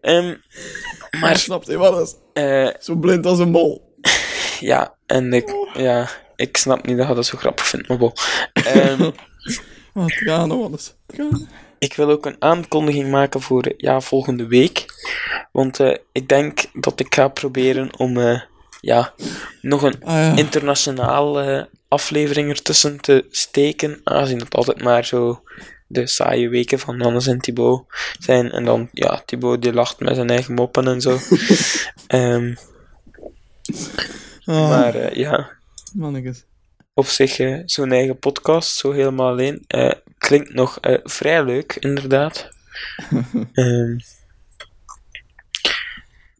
Ehm, 0.00 0.34
Maar 1.20 1.36
snapt 1.36 1.66
hij 1.66 1.76
wat 1.76 2.00
is? 2.00 2.14
eh, 2.42 2.68
Zo 2.80 2.94
blind 2.96 3.26
als 3.26 3.38
een 3.38 3.50
mol. 3.50 3.94
ja, 4.60 4.94
en 5.06 5.32
ik, 5.32 5.54
ja, 5.74 6.08
ik 6.36 6.56
snap 6.56 6.86
niet 6.86 6.96
dat 6.96 7.08
je 7.08 7.14
dat 7.14 7.26
zo 7.26 7.38
grappig 7.38 7.66
vindt, 7.66 7.88
maar 7.88 7.98
bon. 7.98 8.12
Ehm, 8.52 9.10
Oh, 9.96 10.06
tranen, 10.06 10.58
wat 10.58 10.78
is? 10.80 10.94
Tranen. 11.06 11.48
Ik 11.84 11.94
wil 11.94 12.10
ook 12.10 12.26
een 12.26 12.36
aankondiging 12.38 13.10
maken 13.10 13.40
voor 13.40 13.62
eh, 13.62 13.74
ja, 13.76 14.00
volgende 14.00 14.46
week. 14.46 14.84
Want 15.52 15.80
eh, 15.80 15.96
ik 16.12 16.28
denk 16.28 16.64
dat 16.72 17.00
ik 17.00 17.14
ga 17.14 17.28
proberen 17.28 17.98
om 17.98 18.18
eh, 18.18 18.40
ja, 18.80 19.14
nog 19.60 19.82
een 19.82 20.04
Ah 20.04 20.14
ja. 20.14 20.36
internationale 20.36 21.68
aflevering 21.88 22.50
ertussen 22.50 23.00
te 23.00 23.26
steken, 23.30 24.00
aangezien 24.04 24.38
het 24.38 24.54
altijd 24.54 24.82
maar 24.82 25.04
zo 25.04 25.42
de 25.86 26.06
saaie 26.06 26.48
weken 26.48 26.78
van 26.78 27.00
Hannes 27.00 27.26
en 27.26 27.40
Thibaut 27.40 27.84
zijn. 28.18 28.50
En 28.50 28.64
dan, 28.64 28.88
ja, 28.92 29.22
Thibaut 29.26 29.62
die 29.62 29.72
lacht 29.72 30.00
met 30.00 30.14
zijn 30.14 30.30
eigen 30.30 30.54
moppen 30.54 30.88
en 30.88 31.00
zo. 31.00 31.18
Ehm, 32.06 32.54
Ah, 34.44 34.68
maar 34.68 35.18
ja, 35.18 35.50
mannetjes. 35.92 36.44
Op 36.94 37.06
zich, 37.06 37.38
eh, 37.38 37.58
zo'n 37.64 37.92
eigen 37.92 38.18
podcast, 38.18 38.76
zo 38.76 38.92
helemaal 38.92 39.28
alleen, 39.28 39.64
eh, 39.66 39.92
klinkt 40.18 40.54
nog 40.54 40.78
eh, 40.80 40.98
vrij 41.02 41.44
leuk, 41.44 41.76
inderdaad. 41.80 42.48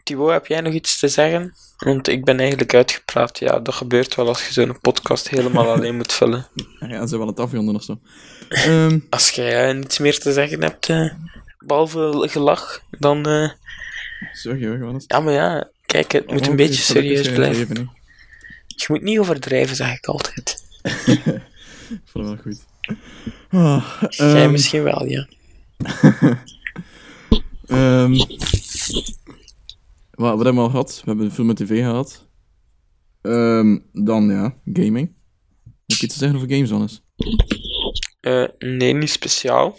Thibaut, 0.03 0.31
heb 0.33 0.47
jij 0.47 0.61
nog 0.61 0.73
iets 0.73 0.99
te 0.99 1.09
zeggen? 1.09 1.55
Want 1.79 2.09
ik 2.09 2.25
ben 2.25 2.39
eigenlijk 2.41 2.75
uitgepraat. 2.75 3.39
Ja, 3.39 3.61
dat 3.61 3.75
gebeurt 3.75 4.15
wel 4.15 4.29
als 4.29 4.47
je 4.47 4.53
zo'n 4.53 4.81
podcast 4.81 5.29
helemaal 5.29 5.71
alleen 5.75 5.97
moet 5.97 6.13
vullen. 6.13 6.47
Ja, 6.89 7.07
ze 7.07 7.19
wel 7.19 7.27
het 7.27 7.41
afronden 7.41 7.75
of 7.75 7.83
zo. 7.83 7.99
Ehm, 8.49 8.99
Als 9.11 9.31
jij 9.31 9.69
eh, 9.69 9.75
niets 9.75 9.99
meer 9.99 10.19
te 10.19 10.33
zeggen 10.33 10.63
hebt, 10.63 10.89
eh, 10.89 11.11
behalve 11.59 12.29
gelach, 12.31 12.83
dan... 12.91 13.51
sorry 14.33 14.67
hoor, 14.67 14.95
is? 14.95 15.05
ja, 15.07 15.21
maar 15.21 15.33
ja, 15.33 15.71
kijk, 15.87 16.13
het 16.13 16.31
moet 16.31 16.45
een 16.47 16.51
Oh, 16.51 16.57
beetje 16.57 16.83
serieus 16.83 17.33
blijven. 17.33 17.91
Je 18.77 18.87
moet 18.89 19.03
niet 19.03 19.19
overdrijven, 19.19 19.77
zeg 19.77 19.97
ik 19.97 20.07
altijd. 20.07 20.63
Ik 21.91 22.01
vond 22.05 22.29
het 22.29 22.35
wel 22.35 22.37
goed. 22.37 22.65
Ah, 23.49 24.03
Jij 24.09 24.43
ehm, 24.43 24.51
misschien 24.51 24.83
wel, 24.83 25.07
ja. 25.07 25.29
ehm, 27.67 28.13
wat, 30.11 30.35
hebben 30.35 30.55
we 30.55 30.61
al 30.61 30.71
gehad? 30.71 31.03
We 31.05 31.11
hebben 31.11 31.33
film 31.33 31.49
en 31.49 31.55
tv 31.55 31.79
gehad. 31.79 32.29
Ehm, 33.21 33.79
dan 33.93 34.29
ja, 34.29 34.57
gaming. 34.65 35.15
Heb 35.87 35.99
je 35.99 36.05
iets 36.05 36.15
te 36.15 36.19
zeggen 36.19 36.37
over 36.37 36.51
games, 36.51 36.71
Hannes? 36.71 37.03
Eh, 38.21 38.45
nee, 38.59 38.95
niet 38.95 39.11
speciaal. 39.11 39.79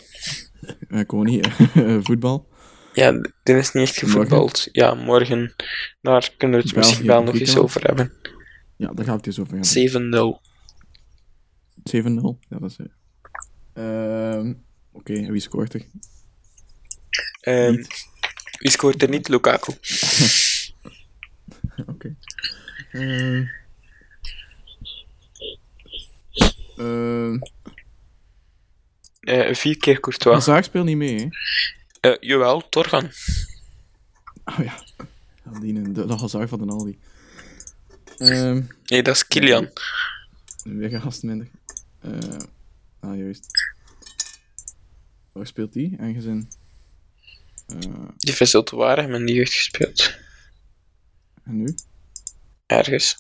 Uh, 0.88 1.00
ik 1.00 1.10
gewoon 1.10 1.26
niet. 1.26 1.48
voetbal. 2.06 2.48
Ja, 2.94 3.12
dit 3.44 3.56
is 3.56 3.72
niet 3.72 3.88
echt 3.88 3.98
gevoetbald. 3.98 4.68
Ja, 4.72 4.94
morgen. 4.94 5.56
Daar 6.02 6.34
kunnen 6.38 6.60
we 6.60 6.66
het 6.66 6.74
België, 6.74 6.90
misschien 6.90 7.08
wel 7.08 7.24
nog 7.24 7.40
eens 7.40 7.58
over 7.58 7.82
hebben. 7.82 8.12
Ja, 8.78 8.94
daar 8.94 9.06
ga 9.06 9.12
ik 9.12 9.18
het 9.18 9.28
eens 9.28 9.40
over 9.40 9.54
hebben. 9.54 10.40
7-0. 10.40 10.42
7-0. 11.92 12.40
Ja, 12.50 12.60
dat 12.60 12.70
is... 12.72 12.78
eh, 12.78 12.86
Ehm, 13.74 14.54
Oké, 14.92 15.14
en 15.14 15.32
wie 15.32 15.42
scoort 15.42 15.74
er? 15.74 15.86
Ehm, 17.42 17.84
wie 18.60 18.72
scoort 18.72 19.02
er 19.02 19.10
niet? 19.10 19.28
Lukaku. 19.28 19.74
Oké. 21.94 22.16
Ehm. 22.92 23.46
Ehm, 26.78 27.38
Eh, 29.20 29.54
vier 29.56 29.78
keer 29.78 30.00
Courtois. 30.00 30.36
Hazard 30.36 30.66
speelt 30.66 30.86
niet 30.86 30.98
mee, 30.98 31.20
hè? 31.20 31.28
Eh, 32.12 32.18
jawel, 32.20 32.70
Torgan. 32.70 33.10
Oh 34.46 34.58
ja. 34.58 34.84
Ja, 35.44 35.60
die, 35.60 35.82
de, 35.92 36.06
de 36.06 36.16
Hazard 36.18 36.50
van 36.50 36.60
de 36.60 36.66
Aldi. 36.74 37.00
Ehm 38.18 38.62
Nee, 38.86 39.04
dat 39.04 39.16
is 39.16 39.28
Kilian. 39.28 39.70
weer 40.64 41.00
gast 41.02 41.24
minder. 41.24 41.48
Eh 42.02 42.38
ah, 43.00 43.18
juist. 43.18 43.48
Waar 45.32 45.48
speelt 45.48 45.74
die? 45.74 45.96
Aangezien... 46.00 46.50
Eh 47.68 47.78
Die 48.18 48.36
wisselt 48.38 48.70
waar 48.70 48.98
en 48.98 49.26
die 49.26 49.36
heeft 49.36 49.54
gespeeld. 49.54 50.14
en 51.44 51.58
nu? 51.58 51.76
Ergens. 52.66 53.18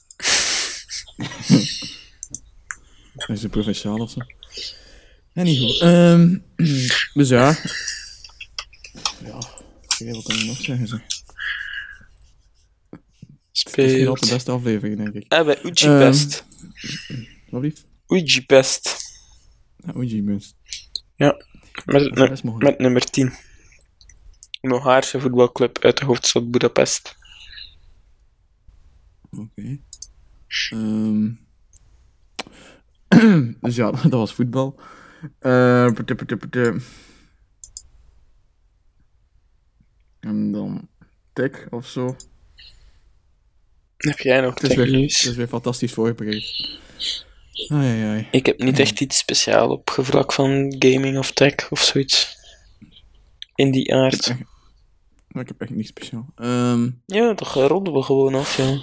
Hij 3.15 3.35
is 3.35 3.43
een 3.43 3.49
provinciaal 3.49 3.97
of 3.99 4.11
zo. 4.11 4.19
Anyhow. 5.33 5.83
Ehm 5.83 6.37
dus 7.13 7.29
ja. 7.29 7.57
Ja. 9.23 9.37
Oké, 9.83 10.11
wat 10.11 10.23
kan 10.23 10.37
je 10.37 10.43
nog 10.45 10.61
zeggen? 10.61 10.87
Zeg. 10.87 11.01
Is 13.65 13.75
misschien 13.75 14.07
al 14.07 14.15
de 14.15 14.27
beste 14.29 14.51
aflevering, 14.51 14.97
denk 14.97 15.13
ik. 15.13 15.33
Ah, 15.33 15.45
bij 15.45 15.63
Uji 15.63 15.85
Ehm, 15.85 15.99
Best. 15.99 16.45
Wat 17.49 17.61
lief? 17.61 17.85
Uji 18.07 18.45
Best. 18.45 18.95
Ja, 19.77 19.93
best. 19.93 20.25
Ja, 21.15 21.35
met, 21.85 22.31
is 22.31 22.41
met, 22.41 22.79
nummer 22.79 23.01
10. 23.09 23.33
Een 24.61 24.71
Hongaarse 24.71 25.19
voetbalclub 25.19 25.79
uit 25.79 25.97
de 25.97 26.05
hoofdstad 26.05 26.51
Budapest. 26.51 27.15
Oké. 29.29 29.79
Ehm. 30.69 31.31
dus 33.61 33.75
ja, 33.75 33.91
dat 34.01 34.11
was 34.11 34.33
voetbal. 34.33 34.79
Eh, 35.39 35.91
pute, 35.93 36.15
pute, 36.15 36.37
pute. 36.37 36.81
En 40.19 40.51
dan 40.51 40.87
tech 41.33 41.69
of 41.69 41.87
zo. 41.87 42.15
Heb 43.97 44.19
jij 44.19 44.41
nog 44.41 44.59
is, 44.59 44.67
weer, 44.67 44.85
technieuws? 44.85 45.25
is 45.25 45.35
weer 45.35 45.47
fantastisch 45.47 45.91
voorbereid. 45.93 46.77
Ai, 47.67 47.87
ai, 47.87 48.03
ai. 48.03 48.27
Ik 48.31 48.45
heb 48.45 48.57
niet 48.59 48.79
echt 48.79 48.99
iets 49.01 49.17
speciaal 49.17 49.69
op 49.69 49.89
gevlak 49.89 50.33
van 50.33 50.75
gaming 50.79 51.17
of 51.17 51.31
tech 51.31 51.71
of 51.71 51.81
zoiets. 51.81 52.37
In 53.55 53.71
die 53.71 53.93
aard. 53.93 54.35
Maar 55.27 55.43
ik 55.43 55.47
heb 55.49 55.61
echt 55.61 55.69
niks 55.69 55.87
speciaal. 55.87 56.25
Ehm 56.35 56.89
Ja, 57.05 57.33
toch 57.33 57.53
ronden 57.53 57.93
we 57.93 58.01
gewoon 58.01 58.35
af, 58.35 58.57
ja. 58.57 58.79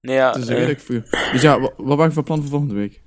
Nee, 0.00 0.16
ja, 0.16 0.32
het 0.32 0.42
is 0.42 0.48
eh, 0.48 1.32
Dus 1.32 1.42
ja, 1.42 1.60
wa- 1.60 1.72
wat 1.76 1.86
waren 1.96 2.06
je 2.06 2.12
van 2.12 2.24
plan 2.24 2.40
voor 2.40 2.48
volgende 2.48 2.74
week? 2.74 3.00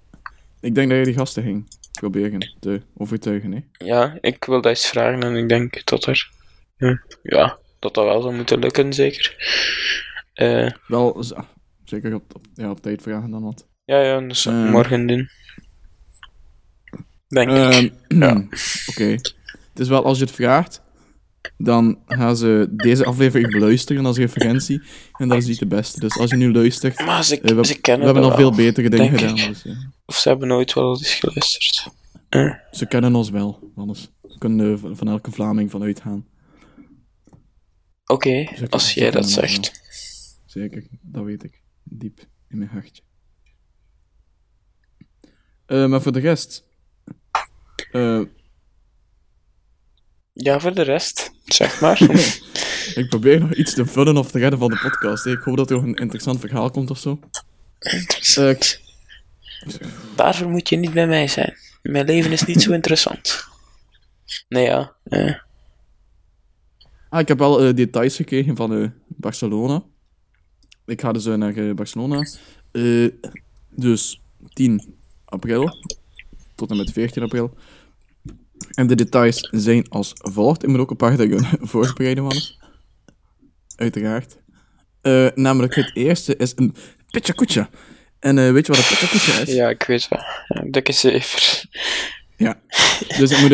Ik 0.62 0.76
denk 0.76 0.90
dat 0.90 0.98
je 0.98 1.04
die 1.04 1.14
gasten 1.14 1.44
ging 1.44 1.68
proberen 1.92 2.54
te 2.60 2.82
overtuigen, 2.98 3.52
hè? 3.52 3.86
ja, 3.86 4.18
ik 4.22 4.46
wil 4.46 4.62
dat 4.62 4.72
eens 4.72 4.88
vragen 4.88 5.24
en 5.24 5.36
ik 5.36 5.50
denk 5.50 5.86
dat 5.86 6.06
er... 6.06 6.32
Ja, 6.78 7.02
ja 7.24 7.58
dat 7.80 7.94
dat 7.94 8.06
wel 8.06 8.22
zou 8.22 8.36
moeten 8.36 8.60
lukken, 8.60 8.94
zeker. 8.94 9.36
Eh, 10.39 10.69
Wel, 10.88 11.23
zeker 11.84 12.13
op, 12.15 12.36
op, 12.36 12.45
ja, 12.54 12.69
op 12.69 12.82
tijd 12.82 13.02
vragen 13.02 13.32
dan 13.32 13.43
wat. 13.43 13.67
ja, 13.86 14.02
ja, 14.02 14.19
dus 14.21 14.45
Eh. 14.45 14.71
morgen 14.71 15.08
doen. 15.08 15.30
Denk 17.28 17.49
ik. 17.49 17.56
Ehm, 17.58 17.89
Ja. 18.19 18.47
Oké. 18.89 19.04
Het 19.04 19.80
is 19.80 19.88
wel, 19.88 20.04
als 20.06 20.17
je 20.17 20.23
het 20.23 20.34
vraagt, 20.34 20.82
dan 21.58 21.99
gaan 22.08 22.38
ze 22.38 22.67
deze 22.71 23.06
aflevering 23.06 23.52
beluisteren 23.52 24.06
als 24.06 24.17
referentie. 24.17 24.82
En 25.17 25.28
dat 25.28 25.38
is 25.38 25.45
niet 25.45 25.60
de 25.60 25.65
beste. 25.67 25.99
Dus 25.99 26.17
als 26.17 26.30
je 26.30 26.36
nu 26.36 26.52
luistert, 26.54 26.99
Maar 27.06 27.23
ze, 27.23 27.41
eh, 27.41 27.56
we, 27.56 27.65
ze 27.65 27.80
we 27.82 27.91
hebben 27.91 28.23
al 28.23 28.36
veel 28.36 28.56
betere 28.56 28.89
dingen 28.89 29.19
gedaan. 29.19 29.36
Dus, 29.36 29.63
ja. 29.63 29.91
Of 30.06 30.15
ze 30.17 30.30
hebben 30.30 30.47
nooit 30.47 30.73
wel 30.73 30.89
eens 30.89 31.13
geluisterd. 31.13 31.88
Ze 32.71 32.86
kennen 32.88 33.15
ons 33.15 33.30
wel, 33.30 33.71
anders. 33.75 34.10
We 34.21 34.38
kunnen 34.38 34.71
er 34.71 34.95
van 34.95 35.08
elke 35.08 35.32
Vlaming 35.32 35.71
van 35.71 35.84
uitgaan. 35.84 36.25
Oké, 38.06 38.47
als 38.69 38.93
jij 38.93 39.12
dat 39.12 39.30
zegt. 39.30 39.88
Zeker, 40.50 40.84
dat 41.02 41.24
weet 41.24 41.44
ik. 41.44 41.62
Diep 41.84 42.20
in 42.48 42.58
mijn 42.58 42.70
hartje. 42.70 43.02
Eh, 45.66 45.86
maar 45.88 46.02
voor 46.02 46.12
de 46.12 46.20
rest... 46.20 46.66
eh, 47.92 48.22
Ja, 50.34 50.60
voor 50.60 50.74
de 50.74 50.82
rest, 50.82 51.32
zeg 51.46 51.82
maar. 51.82 52.02
ik 53.02 53.06
probeer 53.10 53.40
nog 53.40 53.54
iets 53.54 53.74
te 53.74 53.86
vullen 53.86 54.18
of 54.18 54.32
te 54.32 54.40
redden 54.40 54.60
van 54.60 54.70
de 54.70 54.80
podcast. 54.82 55.24
hè. 55.24 55.32
Ik 55.32 55.40
hoop 55.44 55.58
dat 55.58 55.70
er 55.70 55.76
nog 55.76 55.86
een 55.86 55.96
interessant 55.96 56.40
verhaal 56.40 56.72
komt 56.72 56.90
of 56.90 56.98
zo. 57.00 57.20
Ik- 57.80 58.18
Daarvoor 60.16 60.50
moet 60.50 60.70
je 60.70 60.76
niet 60.76 60.94
bij 60.94 61.08
mij 61.08 61.28
zijn. 61.28 61.58
Mijn 61.82 62.06
leven 62.06 62.32
is 62.32 62.46
niet 62.46 62.62
zo 62.62 62.72
interessant. 62.72 63.44
Nee, 64.50 64.64
ja. 64.66 64.96
eh, 65.04 65.36
Ah, 67.10 67.20
ik 67.20 67.28
heb 67.28 67.38
wel 67.38 67.76
details 67.76 68.16
gekregen 68.16 68.56
van 68.56 68.94
Barcelona. 69.08 69.84
Ik 70.89 71.02
ga 71.02 71.12
dus 71.12 71.25
eh, 71.25 71.34
naar 71.34 71.56
eh, 71.56 71.73
Barcelona. 71.73 72.28
Eh, 72.71 73.08
dus 73.69 74.21
10 74.49 74.95
april 75.25 75.78
tot 76.56 76.69
en 76.69 76.78
met 76.78 76.91
14 76.91 77.23
april. 77.23 77.54
En 78.73 78.88
de 78.88 78.95
details 78.95 79.49
zijn 79.52 79.89
als 79.89 80.12
volgt. 80.15 80.63
Ik 80.63 80.69
moet 80.69 80.80
ook 80.80 80.89
een 80.89 80.95
paar 80.95 81.17
dingen 81.17 81.45
voorbereiden, 81.71 82.23
man. 82.23 82.41
Uiteraard. 83.75 84.38
Namelijk, 85.36 85.75
het 85.75 85.95
eerste 85.95 86.36
is 86.36 86.54
een 86.56 86.75
Pichakucha. 87.10 87.69
En 88.19 88.54
weet 88.54 88.65
je 88.65 88.71
wat 88.71 88.82
een 88.82 88.88
Pichakucha 88.88 89.39
is? 89.39 89.54
Ja, 89.54 89.69
ik 89.69 89.84
weet 89.84 90.08
wel. 90.08 90.21
Dikke 90.71 90.91
cijfer. 90.91 91.63
Ja. 92.38 92.60
Dus 93.17 93.32
ik 93.32 93.39
moet 93.41 93.52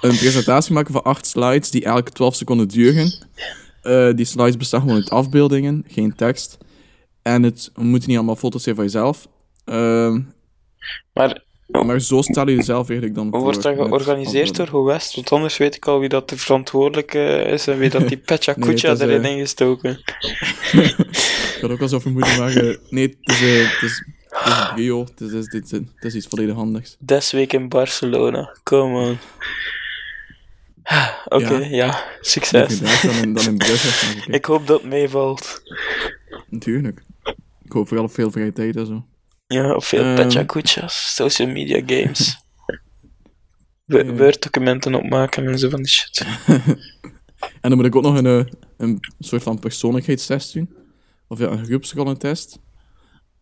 een 0.00 0.16
presentatie 0.16 0.72
maken 0.72 0.92
van 0.92 1.02
acht 1.02 1.26
slides 1.26 1.70
die 1.70 1.84
elk 1.84 2.08
12 2.08 2.34
seconden 2.34 2.68
duren. 2.68 3.12
Eh, 3.82 4.10
die 4.14 4.24
slides 4.24 4.56
bestaan 4.56 4.80
gewoon 4.80 4.96
uit 4.96 5.10
afbeeldingen, 5.10 5.84
geen 5.88 6.14
tekst. 6.14 6.58
En 7.22 7.42
het 7.42 7.70
moeten 7.74 8.08
niet 8.08 8.16
allemaal 8.18 8.36
foto's 8.36 8.62
zijn 8.62 8.74
van 8.74 8.84
jezelf. 8.84 9.28
Ehm, 9.64 10.20
Maar 11.12 11.48
maar 11.70 12.00
zo 12.00 12.22
stel 12.22 12.48
je 12.48 12.56
jezelf 12.56 12.88
eigenlijk 12.88 13.18
dan 13.18 13.30
voor. 13.30 13.40
wordt 13.40 13.62
dat 13.62 13.74
georganiseerd 13.74 14.56
door 14.56 14.64
antwoorden. 14.64 14.68
Go 14.68 14.84
West? 14.84 15.14
Want 15.14 15.30
anders 15.32 15.56
weet 15.56 15.74
ik 15.74 15.86
al 15.86 16.00
wie 16.00 16.08
dat 16.08 16.28
de 16.28 16.36
verantwoordelijke 16.36 17.42
is 17.46 17.66
en 17.66 17.78
wie 17.78 17.90
dat 17.90 18.08
die 18.08 18.16
Pecha 18.26 18.54
Nee, 18.56 18.68
Kucha 18.68 18.92
is, 18.92 19.00
erin 19.00 19.24
eh, 19.24 19.30
ingestoken. 19.30 19.90
Ik 21.56 21.58
had 21.60 21.70
ook 21.70 21.80
al 21.80 21.88
zo 21.88 21.98
vermoeden, 21.98 22.38
maar 22.38 22.56
eh, 22.56 22.76
nee, 22.88 23.16
het 23.20 23.30
is, 23.30 23.42
eh, 23.42 23.70
het 23.72 23.82
is, 23.82 24.04
het 24.30 24.78
is. 24.78 25.30
Het 25.32 25.32
is, 25.32 25.52
het, 25.52 25.64
is, 25.64 25.70
het 25.70 26.04
is 26.04 26.14
iets 26.14 26.26
volledig 26.26 26.54
handigs. 26.54 26.96
Des 26.98 27.30
week 27.30 27.52
in 27.52 27.68
Barcelona. 27.68 28.56
Come 28.62 28.98
on. 28.98 29.18
Oké, 31.28 31.54
Ja. 31.54 32.04
Succes. 32.20 32.80
dan 33.02 33.14
in, 33.14 33.32
dan 33.34 33.44
in. 33.44 33.60
Ik 34.34 34.44
hoop 34.44 34.66
dat 34.66 34.80
het 34.80 34.90
meevalt. 34.90 35.62
Natuurlijk. 36.48 37.02
Ik 37.64 37.72
hoop 37.72 37.88
vooral 37.88 38.06
op 38.06 38.12
veel 38.12 38.30
vrije 38.30 38.52
tijd 38.52 38.76
en 38.76 38.86
zo. 38.86 39.06
Ja, 39.46 39.74
op 39.74 39.84
veel 39.84 40.46
Kuchas, 40.46 41.14
social 41.14 41.48
media 41.48 41.82
games. 41.86 42.36
Ja. 43.84 44.04
Word-documenten 44.04 44.94
opmaken 44.94 45.46
en 45.46 45.58
zo 45.58 45.68
van 45.68 45.82
die 45.82 45.88
shit. 45.88 46.26
En 47.60 47.68
dan 47.68 47.76
moet 47.76 47.86
ik 47.86 47.96
ook 47.96 48.02
nog 48.02 48.16
een, 48.16 48.26
eh, 48.26 48.44
een 48.76 48.98
soort 49.18 49.42
van 49.42 49.58
persoonlijkheidstest 49.58 50.52
doen. 50.52 50.74
Of 51.28 51.38
ja, 51.38 51.46
een 51.46 51.64
groepsrollentest. 51.64 52.58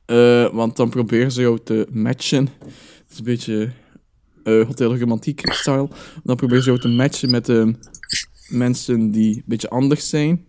Eh, 0.07 0.49
want 0.53 0.77
dan 0.77 0.91
proberen 0.91 1.33
ze 1.33 1.41
jou 1.41 1.59
te 1.65 1.87
matchen. 1.91 2.49
Het 2.65 3.11
is 3.11 3.19
een 3.19 3.25
beetje 3.25 3.71
eh 4.49 4.67
Hotel 4.67 4.97
Romantiek 4.99 5.53
style. 5.53 5.89
Dan 6.25 6.37
proberen 6.37 6.63
ze 6.63 6.69
jou 6.69 6.81
te 6.81 6.89
matchen 6.89 7.31
met 7.31 7.49
ehm, 7.49 7.73
mensen 8.49 9.11
die 9.11 9.35
een 9.37 9.43
beetje 9.47 9.69
anders 9.69 10.09
zijn. 10.09 10.47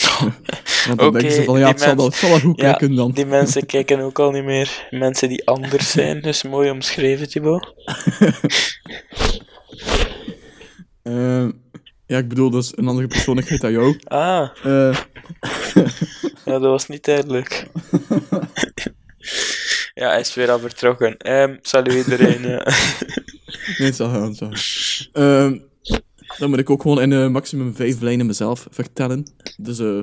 want 0.86 0.98
dan 0.98 1.08
Oké, 1.08 1.10
denken 1.18 1.32
ze 1.32 1.44
van, 1.44 1.58
ja, 1.58 1.64
die 1.64 1.72
het 1.74 1.80
zal 1.82 1.94
wel, 1.96 2.04
mens- 2.04 2.20
het 2.20 2.20
zal 2.20 2.30
wel 2.30 2.40
goed 2.40 2.60
Ja, 2.60 2.70
kijken 2.70 2.94
dan. 2.96 3.10
die 3.12 3.26
mensen 3.26 3.66
kijken 3.66 4.00
ook 4.00 4.18
al 4.18 4.30
niet 4.30 4.44
meer. 4.44 4.86
Mensen 4.90 5.28
die 5.28 5.46
anders 5.46 5.90
zijn. 6.00 6.20
Dus 6.20 6.42
mooi 6.42 6.70
omschreven, 6.70 7.28
Thibaut. 7.28 7.74
Eh, 11.02 11.48
ja, 12.06 12.18
ik 12.18 12.28
bedoel, 12.28 12.50
dus 12.50 12.72
een 12.76 12.88
andere 12.88 13.06
persoonlijkheid 13.06 13.60
dan 13.60 13.72
jou. 13.72 13.98
Ah, 14.04 14.48
ja, 16.44 16.58
dat 16.58 16.62
was 16.62 16.86
niet 16.88 17.04
duidelijk. 17.04 17.66
Ja, 19.94 20.08
hij 20.08 20.20
is 20.20 20.34
weer 20.34 20.50
al 20.50 20.58
vertrokken. 20.58 21.16
Ehm 21.16 21.56
salut 21.62 21.92
iedereen. 21.94 22.44
eh. 22.44 22.66
Nee, 23.78 23.88
het 23.88 23.96
zal 23.96 24.08
gaan. 24.10 24.36
Ehm, 25.12 25.58
dan 26.38 26.50
moet 26.50 26.58
ik 26.58 26.70
ook 26.70 26.82
gewoon 26.82 27.00
in 27.00 27.12
eh, 27.12 27.28
maximum 27.28 27.74
vijf 27.74 28.00
lijnen 28.00 28.26
mezelf 28.26 28.66
vertellen. 28.70 29.26
Dus 29.56 29.78
eh 29.78 30.00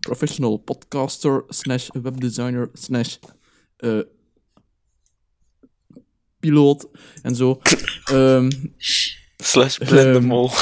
professional 0.00 0.56
podcaster 0.56 1.44
slash 1.48 1.88
webdesigner 2.02 2.70
slash 2.72 3.16
piloot 6.40 6.86
en 7.22 7.34
zo. 7.34 7.60
Ehm, 8.04 8.50
Slash 9.36 9.78
blinde 9.78 10.20
mol. 10.20 10.50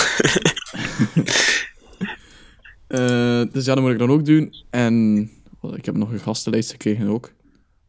eh, 2.88 3.42
dus 3.52 3.64
ja, 3.64 3.74
dat 3.74 3.80
moet 3.80 3.92
ik 3.92 3.98
dan 3.98 4.10
ook 4.10 4.24
doen. 4.24 4.54
En 4.70 5.20
ik 5.76 5.84
heb 5.84 5.96
nog 5.96 6.10
een 6.10 6.20
gastenlijst 6.20 6.70
gekregen 6.70 7.08
ook. 7.08 7.32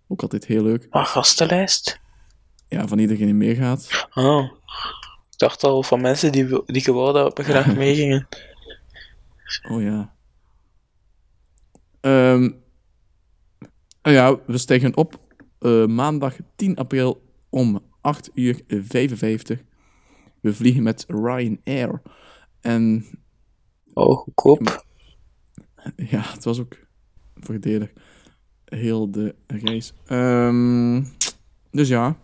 Ook 0.08 0.22
altijd 0.22 0.46
heel 0.46 0.64
leuk. 0.64 0.88
Ah, 0.90 1.06
gastenlijst? 1.06 2.00
Ja, 2.68 2.88
van 2.88 3.00
iedereen 3.00 3.26
die 3.26 3.34
meegaat. 3.34 4.08
Oh. 4.14 4.44
Ik 5.32 5.38
dacht 5.40 5.64
al 5.64 5.84
van 5.84 6.02
mensen 6.02 6.32
die, 6.32 6.62
die 6.66 6.82
gewoon 6.82 7.14
dat 7.14 7.38
we 7.38 7.44
graag 7.44 7.76
meegingen. 7.86 8.28
Oh 9.70 9.82
ja. 9.82 10.14
Ehm 12.02 12.52
oh 14.02 14.12
ja, 14.14 14.40
we 14.46 14.58
stijgen 14.58 14.98
op 14.98 15.20
eh, 15.60 15.86
maandag 15.86 16.36
10 16.56 16.76
april 16.76 17.24
om 17.50 17.80
8 18.02 18.30
uur 18.34 18.62
55. 18.68 19.64
We 20.42 20.54
vliegen 20.54 20.84
met 20.84 21.06
Ryanair. 21.08 22.02
En 22.62 23.06
Oh, 23.94 24.18
goedkoop. 24.18 24.86
ja, 25.96 26.22
het 26.22 26.44
was 26.44 26.60
ook 26.60 26.78
voordelig. 27.36 27.94
Heel 28.76 29.12
de 29.12 29.36
reis. 29.48 29.94
Ehm, 30.06 31.04
dus 31.72 31.88
ja. 31.88 32.18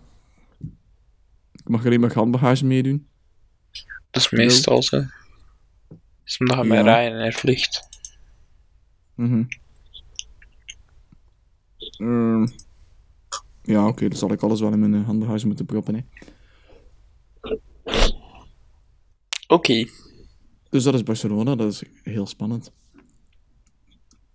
Ik 1.54 1.70
mag 1.70 1.86
alleen 1.86 2.00
maar 2.00 2.14
handbagage 2.14 2.66
meedoen. 2.66 3.08
Dat 4.12 4.22
is 4.22 4.30
meestal 4.30 4.84
zo. 4.84 5.04
Dus 6.24 6.38
omdat 6.38 6.58
je 6.58 6.64
met 6.64 6.86
Ja. 6.86 7.00
Ryanair 7.00 7.34
vliegt. 7.34 7.88
Mhm. 9.16 9.44
Ehm, 11.98 12.48
ja, 13.64 13.88
oké, 13.88 14.08
dan 14.08 14.18
zal 14.18 14.32
ik 14.32 14.42
alles 14.44 14.60
wel 14.60 14.72
in 14.72 14.80
mijn 14.80 14.94
eh, 14.94 15.06
handbagage 15.06 15.48
moeten 15.48 15.66
proppen. 15.66 15.96
Hè. 15.96 16.02
Oké. 19.48 19.86
Dus 20.70 20.84
dat 20.84 20.94
is 20.94 21.04
Barcelona, 21.04 21.56
dat 21.56 21.72
is 21.72 21.84
heel 22.04 22.28
spannend. 22.28 22.72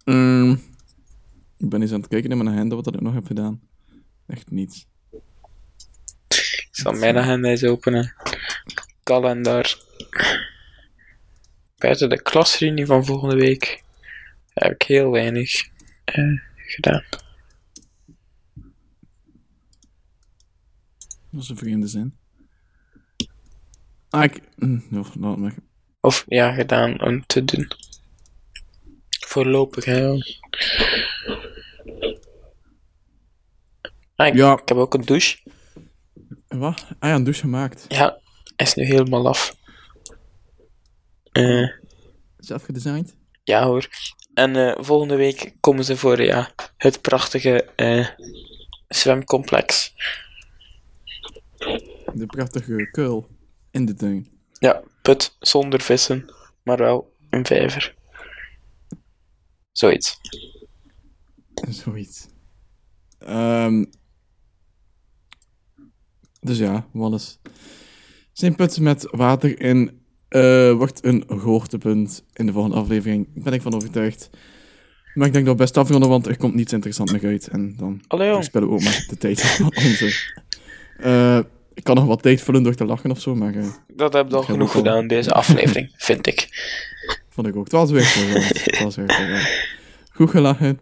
Ehm, 0.05 0.57
ik 1.65 1.71
ben 1.71 1.83
eens 1.83 1.93
aan 1.93 2.01
het 2.01 2.09
kijken 2.09 2.31
in 2.31 2.37
mijn 2.37 2.55
agenda 2.55 2.75
wat 2.75 2.85
dat 2.85 2.95
ik 2.95 3.01
nog 3.01 3.15
heb 3.15 3.27
gedaan. 3.27 3.61
Echt 4.27 4.51
niets. 4.51 4.87
Ik 6.29 6.69
zal 6.71 6.93
mijn 6.93 7.17
agenda 7.17 7.49
eens 7.49 7.65
openen. 7.65 8.15
Kalender. 9.03 9.79
Buiten 11.77 12.09
de 12.09 12.23
klasreunie 12.23 12.87
van 12.87 13.05
volgende 13.05 13.37
week 13.37 13.83
heb 14.49 14.73
ik 14.73 14.83
heel 14.83 15.11
weinig 15.11 15.69
eh, 16.05 16.39
gedaan. 16.57 17.05
Dat 21.31 21.43
is 21.43 21.49
een 21.49 21.57
vreemde 21.57 21.87
zin. 21.87 22.17
Ah, 24.09 24.25
ik... 24.25 24.41
hm, 24.57 24.79
Ja, 24.91 25.03
laat 25.15 25.37
maar. 25.39 25.55
Of 26.01 26.25
ja, 26.29 26.53
gedaan 26.53 27.03
om 27.03 27.27
te 27.27 27.45
doen. 27.45 27.69
Voorlopig, 29.27 29.85
hè. 29.85 30.13
Ah, 34.17 34.27
ik, 34.27 34.35
Ja. 34.35 34.53
ik 34.53 34.69
heb 34.69 34.79
ook 34.79 34.95
een 34.95 35.05
douche. 35.05 35.39
Wat? 36.49 36.87
Ah 36.99 37.09
ja, 37.11 37.15
een 37.15 37.25
douche 37.25 37.41
gemaakt. 37.41 37.85
Ja, 37.89 38.19
hij 38.57 38.67
is 38.67 38.75
nu 38.75 38.85
helemaal 38.85 39.29
af. 39.29 39.57
Eh, 41.33 41.69
Zelf 42.37 42.63
gedesigned? 42.65 43.17
ja 43.45 43.65
hoor. 43.67 43.89
En 44.35 44.57
eh, 44.57 44.85
volgende 44.85 45.17
week 45.17 45.55
komen 45.61 45.85
ze 45.85 45.97
voor 45.97 46.23
ja, 46.23 46.51
het 46.77 47.01
prachtige 47.01 47.65
eh, 47.77 48.09
zwemcomplex. 48.89 49.95
De 52.15 52.27
prachtige 52.27 52.89
kuil 52.91 53.29
in 53.71 53.85
de 53.85 53.95
tuin. 53.95 54.29
Ja, 54.53 54.83
put 55.03 55.37
zonder 55.41 55.81
vissen, 55.81 56.35
maar 56.63 56.77
wel 56.79 57.17
een 57.31 57.47
vijver. 57.47 57.95
Zoiets. 59.73 60.19
Zoiets. 61.69 62.27
Ehm 63.19 63.85
dus 66.45 66.59
ja, 66.59 66.87
Wallace. 66.93 67.37
Zijn 68.33 68.55
put 68.55 68.81
met 68.81 69.09
water 69.11 69.61
in 69.61 70.01
eh, 70.29 70.73
wordt 70.73 71.05
een 71.05 71.25
hoogtepunt 71.27 72.25
in 72.33 72.47
de 72.47 72.53
volgende 72.53 72.77
aflevering. 72.77 73.27
Daar 73.35 73.45
ben 73.45 73.53
ik 73.53 73.63
van 73.63 73.75
overtuigd. 73.75 74.31
Maar 75.15 75.27
ik 75.27 75.33
denk 75.33 75.45
dat 75.47 75.55
we 75.57 75.61
best 75.63 75.77
afronden, 75.77 76.09
want 76.09 76.27
er 76.27 76.37
komt 76.37 76.55
niets 76.55 76.73
interessants 76.73 77.13
meer 77.13 77.25
uit. 77.27 77.49
En 77.49 77.75
dan 77.77 78.01
verspillen 78.09 78.69
we 78.69 78.75
ook 78.75 78.83
maar 78.83 79.05
de 79.09 79.17
tijd 79.17 79.43
van 79.43 79.65
onze... 79.87 80.33
Eh, 80.99 81.39
ik 81.75 81.85
kan 81.85 81.95
nog 81.97 82.05
wat 82.05 82.23
tijd 82.23 82.41
vullen 82.43 82.63
door 82.63 82.75
te 82.75 82.85
lachen 82.85 83.11
of 83.11 83.21
zo, 83.21 83.35
maar 83.35 83.55
eh, 83.55 83.67
Dat 83.95 84.13
heb 84.13 84.33
al 84.33 84.41
Ik 84.41 84.47
heb 84.47 84.55
genoeg 84.57 84.75
al- 84.75 84.81
gedaan, 84.81 85.07
deze 85.07 85.33
aflevering, 85.33 85.93
vind 86.09 86.27
ik. 86.27 86.49
vond 87.29 87.47
ik 87.47 87.57
ook. 87.57 87.65
Het 87.65 87.73
was 87.73 87.91
weer. 87.91 88.13
Het 88.65 88.83
was 88.83 88.97
weer. 88.97 89.69
Goed 90.13 90.31
gelachen. 90.31 90.81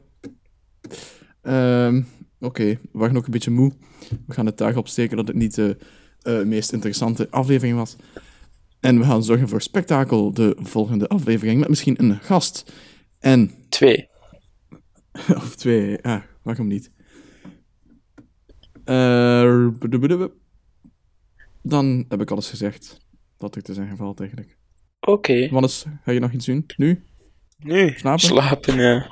Ehm, 1.43 2.03
Oké, 2.43 2.65
we 2.65 2.79
waren 2.93 3.17
ook 3.17 3.25
een 3.25 3.31
beetje 3.31 3.51
moe. 3.51 3.73
We 4.27 4.35
gaan 4.35 4.45
de 4.45 4.55
taak 4.55 4.77
opsteken 4.77 5.17
dat 5.17 5.29
het 5.29 5.37
niet 5.37 5.55
de 5.55 5.77
eh, 6.23 6.43
meest 6.43 6.73
interessante 6.73 7.31
aflevering 7.31 7.77
was. 7.77 7.97
En 8.81 8.99
we 8.99 9.05
gaan 9.05 9.25
zorgen 9.25 9.49
voor 9.49 9.63
spektakel 9.63 10.33
de 10.33 10.57
volgende 10.61 11.09
aflevering 11.09 11.59
met 11.61 11.69
misschien 11.69 12.03
een 12.03 12.19
gast. 12.21 12.73
En 13.19 13.51
Twee. 13.69 14.09
of 15.37 15.57
twee, 15.57 15.99
ja, 16.03 16.27
waarom 16.43 16.67
niet? 16.67 16.91
Eh, 18.85 19.69
bedoebedoebe. 19.79 20.33
dan 21.63 22.05
heb 22.09 22.21
ik 22.21 22.31
alles 22.31 22.51
gezegd. 22.51 23.01
Dat 23.37 23.57
ik 23.57 23.63
te 23.63 23.75
zeggen 23.75 23.97
valt 23.97 24.21
eigenlijk. 24.21 24.57
Oké. 25.01 25.49
Wannes, 25.51 25.85
ga 26.05 26.13
je 26.13 26.21
nog 26.21 26.33
iets 26.33 26.47
doen? 26.47 26.67
Nu? 26.77 27.05
Nu, 27.59 27.93
Slapen? 27.97 28.21
slapen, 28.21 28.77
ja. 28.77 29.11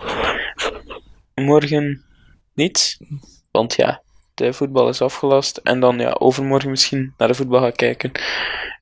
Morgen 1.35 2.05
niet, 2.61 2.99
want 3.51 3.75
ja, 3.75 4.03
de 4.35 4.53
voetbal 4.53 4.88
is 4.88 5.03
afgelast. 5.03 5.57
En 5.57 5.81
dan 5.81 5.99
ja, 5.99 6.11
overmorgen 6.18 6.70
misschien 6.70 7.14
naar 7.16 7.29
de 7.29 7.35
voetbal 7.35 7.61
gaan 7.61 7.73
kijken. 7.73 8.12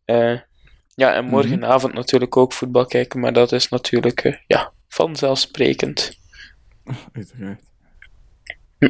Eh, 0.05 0.39
ja, 0.95 1.15
en 1.15 1.25
morgenavond 1.25 1.93
natuurlijk 1.95 2.37
ook 2.37 2.53
voetbal 2.53 2.87
kijken, 2.87 3.21
maar 3.21 3.33
dat 3.33 3.53
is 3.53 3.69
natuurlijk, 3.69 4.21
eh, 4.25 4.35
ja, 4.47 4.73
vanzelfsprekend. 4.89 6.19
Uiteraard. 7.13 7.61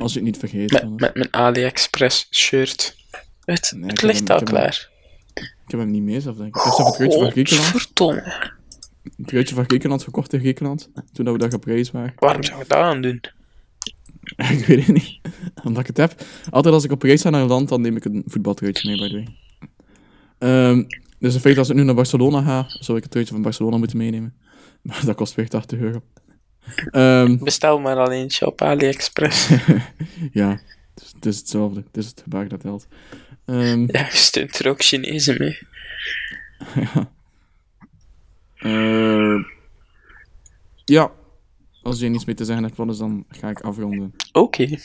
Als 0.00 0.12
je 0.12 0.18
het 0.18 0.28
niet 0.28 0.38
vergeet. 0.38 0.72
Met, 0.72 0.90
met 1.00 1.14
mijn 1.14 1.32
AliExpress 1.34 2.28
shirt. 2.30 2.96
Het, 3.44 3.72
Nee, 3.76 3.90
ligt 4.02 4.02
hem- 4.02 4.06
al 4.08 4.14
ik 4.14 4.28
heb 4.28 4.38
hem- 4.38 4.44
klaar. 4.46 4.90
Ik 5.34 5.74
heb 5.74 5.80
hem 5.80 5.90
niet 5.90 6.02
mee 6.02 6.20
zelf, 6.20 6.36
denk 6.36 6.56
ik. 6.56 6.62
Ik 6.64 6.72
heb 6.76 6.86
het 6.86 6.94
truitje 6.94 7.18
van 7.18 7.30
Griekenland. 7.30 7.66
verdomme. 7.68 8.52
Het 9.16 9.26
truitje 9.26 9.54
van 9.54 9.64
Griekenland 9.64 10.02
gekocht 10.02 10.32
in 10.32 10.40
Griekenland. 10.40 10.90
Toen 11.12 11.24
dat 11.24 11.34
we 11.42 11.48
daar 11.48 11.58
reis 11.64 11.90
waren. 11.90 12.12
Waarom 12.16 12.42
zou 12.44 12.60
ik 12.62 12.68
dat 12.68 12.78
aan 12.78 13.00
doen? 13.02 13.20
ik 14.58 14.64
weet 14.66 14.86
het 14.86 14.94
niet. 14.94 15.18
Omdat 15.64 15.80
ik 15.80 15.86
het 15.86 15.96
heb. 15.96 16.24
Altijd 16.50 16.74
als 16.74 16.84
ik 16.84 16.92
op 16.92 17.02
reis 17.02 17.22
ga 17.22 17.30
naar 17.30 17.40
een 17.42 17.48
land, 17.48 17.68
dan 17.68 17.80
neem 17.80 17.96
ik 17.96 18.04
een 18.04 18.22
voetbaltruitje 18.26 18.88
mee, 18.88 18.98
by 18.98 19.08
the 19.08 19.14
way. 19.14 19.36
Ehm, 20.38 20.84
dus 21.18 21.34
in 21.34 21.40
feite, 21.40 21.58
als 21.58 21.68
ik 21.68 21.76
nu 21.76 21.82
naar 21.82 21.94
Barcelona 21.94 22.42
ga, 22.42 22.64
zou 22.68 22.96
ik 22.96 23.02
het 23.02 23.12
truitje 23.12 23.34
van 23.34 23.42
Barcelona 23.42 23.76
moeten 23.76 23.96
meenemen. 23.96 24.34
Maar 24.82 25.04
dat 25.04 25.16
kost 25.16 25.34
weer 25.34 25.48
80 25.48 25.78
euro. 25.78 26.02
Ehm, 26.90 27.38
Bestel 27.38 27.78
maar 27.78 27.96
al 27.96 28.12
eentje 28.12 28.46
op 28.46 28.62
AliExpress. 28.62 29.48
ja, 30.32 30.50
het 30.94 31.02
is, 31.02 31.12
het 31.14 31.26
is 31.26 31.38
hetzelfde. 31.38 31.82
Het 31.86 31.96
is 31.96 32.06
het 32.06 32.20
gebaar 32.22 32.48
dat 32.48 32.60
telt. 32.60 32.86
Ehm, 33.44 33.80
ja, 33.80 34.00
je 34.00 34.16
steunt 34.16 34.58
er 34.58 34.68
ook 34.68 34.82
Chinezen 34.82 35.36
mee. 35.38 35.58
ja. 36.74 37.10
Ja. 40.84 41.12
Als 41.82 42.00
je 42.00 42.08
niets 42.08 42.24
meer 42.24 42.36
te 42.36 42.44
zeggen 42.44 42.64
hebt, 42.64 42.76
wat 42.76 42.88
is 42.88 42.98
dan 42.98 43.24
ga 43.28 43.50
ik 43.50 43.60
afronden. 43.60 44.12
Oké, 44.32 44.78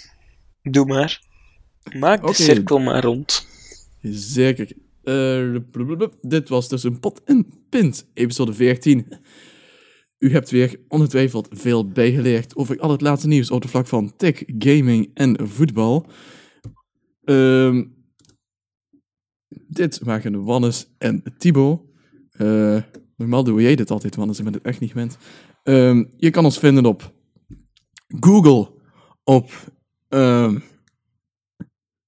doe 0.62 0.86
maar. 0.86 1.22
Maak 2.00 2.28
de 2.28 2.34
cirkel 2.34 2.80
maar 2.80 3.04
rond. 3.04 3.48
Zeker. 4.02 4.72
Eh, 5.04 5.56
dit 6.22 6.50
was 6.50 6.70
dus 6.70 6.84
een 6.84 7.00
pot 7.00 7.24
en 7.24 7.48
pint, 7.70 8.10
episode 8.14 8.54
14. 8.54 9.08
U 10.18 10.32
hebt 10.32 10.50
weer 10.50 10.80
ongetwijfeld 10.88 11.48
veel 11.52 11.88
bijgeleerd 11.88 12.56
over 12.56 12.80
al 12.80 12.92
het 12.92 13.02
laatste 13.02 13.28
nieuws 13.28 13.52
op 13.52 13.62
de 13.62 13.68
vlak 13.68 13.88
van 13.88 14.16
tech, 14.16 14.44
gaming 14.58 15.12
en 15.14 15.48
voetbal. 15.48 16.06
Ehm, 17.24 17.84
dit 19.68 20.00
waren 20.00 20.44
Wannes 20.44 20.88
en 20.98 21.24
Thibaut. 21.38 21.82
Eh, 22.32 22.82
normaal 23.18 23.44
doe 23.44 23.62
jij 23.62 23.76
dit 23.76 23.92
altijd, 23.92 24.16
Wannes, 24.16 24.38
ik 24.38 24.44
ben 24.44 24.54
het 24.54 24.64
echt 24.64 24.80
niet 24.80 24.92
gewend. 24.92 25.18
Ehm, 25.64 26.04
je 26.18 26.30
kan 26.30 26.46
ons 26.46 26.58
vinden 26.60 26.86
op 26.86 27.12
Google, 28.20 28.72
op 29.24 29.52
ehm, 30.10 30.60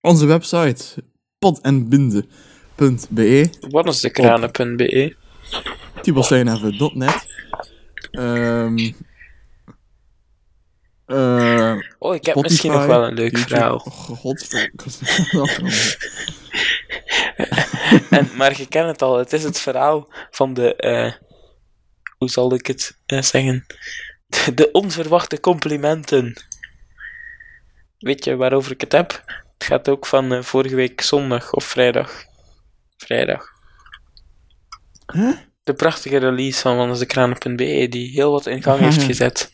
onze 0.01 0.25
website 0.25 1.03
podenbinden.be, 1.39 3.49
Wat 3.69 3.87
is 3.87 3.99
de 4.01 4.09
kranen.be? 4.09 5.15
tibelsteinhaven.net. 6.01 7.27
Ehm 8.11 8.91
eh, 11.05 11.75
Oh, 11.99 12.15
ik 12.15 12.25
heb 12.25 12.35
Spotify, 12.35 12.41
misschien 12.41 12.71
nog 12.71 12.85
wel 12.85 13.03
een 13.07 13.13
leuk 13.13 13.31
YouTube. 13.37 13.55
verhaal. 13.55 13.75
Oh, 13.75 13.85
god. 14.17 14.47
En, 18.09 18.29
maar 18.37 18.57
je 18.57 18.67
kent 18.67 18.87
het 18.87 19.01
al, 19.01 19.17
het 19.17 19.33
is 19.33 19.43
het 19.43 19.59
verhaal 19.59 20.07
van 20.31 20.53
de. 20.53 20.75
eh, 20.75 21.11
hoe 22.25 22.33
zal 22.33 22.53
ik 22.53 22.67
het 22.67 22.97
eh, 23.05 23.21
zeggen? 23.21 23.65
De, 24.25 24.53
de 24.53 24.71
onverwachte 24.71 25.39
complimenten. 25.39 26.33
Weet 27.97 28.23
je 28.23 28.35
waarover 28.35 28.71
ik 28.71 28.81
het 28.81 28.91
heb? 28.91 29.23
Het 29.53 29.67
gaat 29.67 29.89
ook 29.89 30.05
van 30.05 30.33
eh, 30.33 30.41
vorige 30.41 30.75
week 30.75 31.01
zondag 31.01 31.53
of 31.53 31.63
vrijdag. 31.63 32.25
Vrijdag. 32.97 33.47
Huh? 35.13 35.37
De 35.63 35.73
prachtige 35.73 36.17
release 36.17 36.61
van 36.61 36.77
wannesdekranen.be 36.77 37.87
die 37.89 38.11
heel 38.11 38.31
wat 38.31 38.45
in 38.45 38.63
gang 38.63 38.79
heeft 38.79 39.03
gezet. 39.11 39.51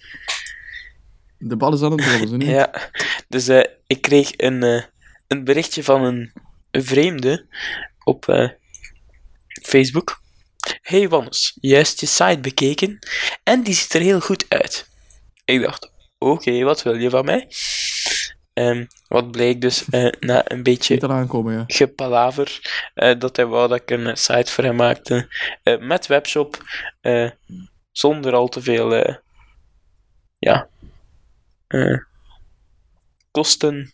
De 1.38 1.57
bal 1.57 1.73
is 1.73 1.81
aan 1.81 1.91
het 1.91 2.05
rollen, 2.05 2.27
zo 2.27 2.36
niet? 2.36 2.47
Ja, 2.47 2.89
dus 3.27 3.47
eh, 3.47 3.65
ik 3.88 4.01
kreeg 4.01 4.31
een, 4.38 4.86
een 5.27 5.43
berichtje 5.43 5.84
van 5.84 6.03
een, 6.03 6.34
een 6.71 6.84
vreemde 6.84 7.45
op 8.03 8.25
Facebook. 9.62 10.20
Hey 10.82 11.10
Wannes, 11.10 11.58
juist 11.62 12.00
je 12.00 12.06
site 12.06 12.39
bekeken 12.39 13.00
en 13.44 13.63
die 13.63 13.74
ziet 13.74 13.94
er 13.94 14.02
heel 14.02 14.20
goed 14.20 14.46
uit. 14.50 14.89
Ik 15.46 15.62
dacht, 15.62 15.91
oké, 16.17 16.63
wat 16.63 16.84
wil 16.84 16.96
je 16.96 17.10
van 17.10 17.26
mij? 17.26 17.48
Ehm, 18.54 18.86
wat 19.08 19.32
bleek 19.32 19.62
dus 19.62 19.86
eh, 19.89 20.12
na 20.20 20.52
een 20.52 20.63
beetje 20.63 20.98
ja. 21.44 21.63
gepalaver 21.67 22.60
eh, 22.94 23.20
dat 23.20 23.36
hij 23.36 23.46
wou 23.46 23.67
dat 23.67 23.82
ik 23.82 23.89
een 23.89 24.17
site 24.17 24.52
voor 24.52 24.63
hem 24.63 24.76
maakte 24.76 25.28
eh, 25.63 25.80
met 25.80 26.08
webshop 26.08 26.63
zonder 27.91 28.34
al 28.34 28.48
te 28.48 28.62
veel 28.62 29.17
ja 30.39 30.70
kosten 33.32 33.94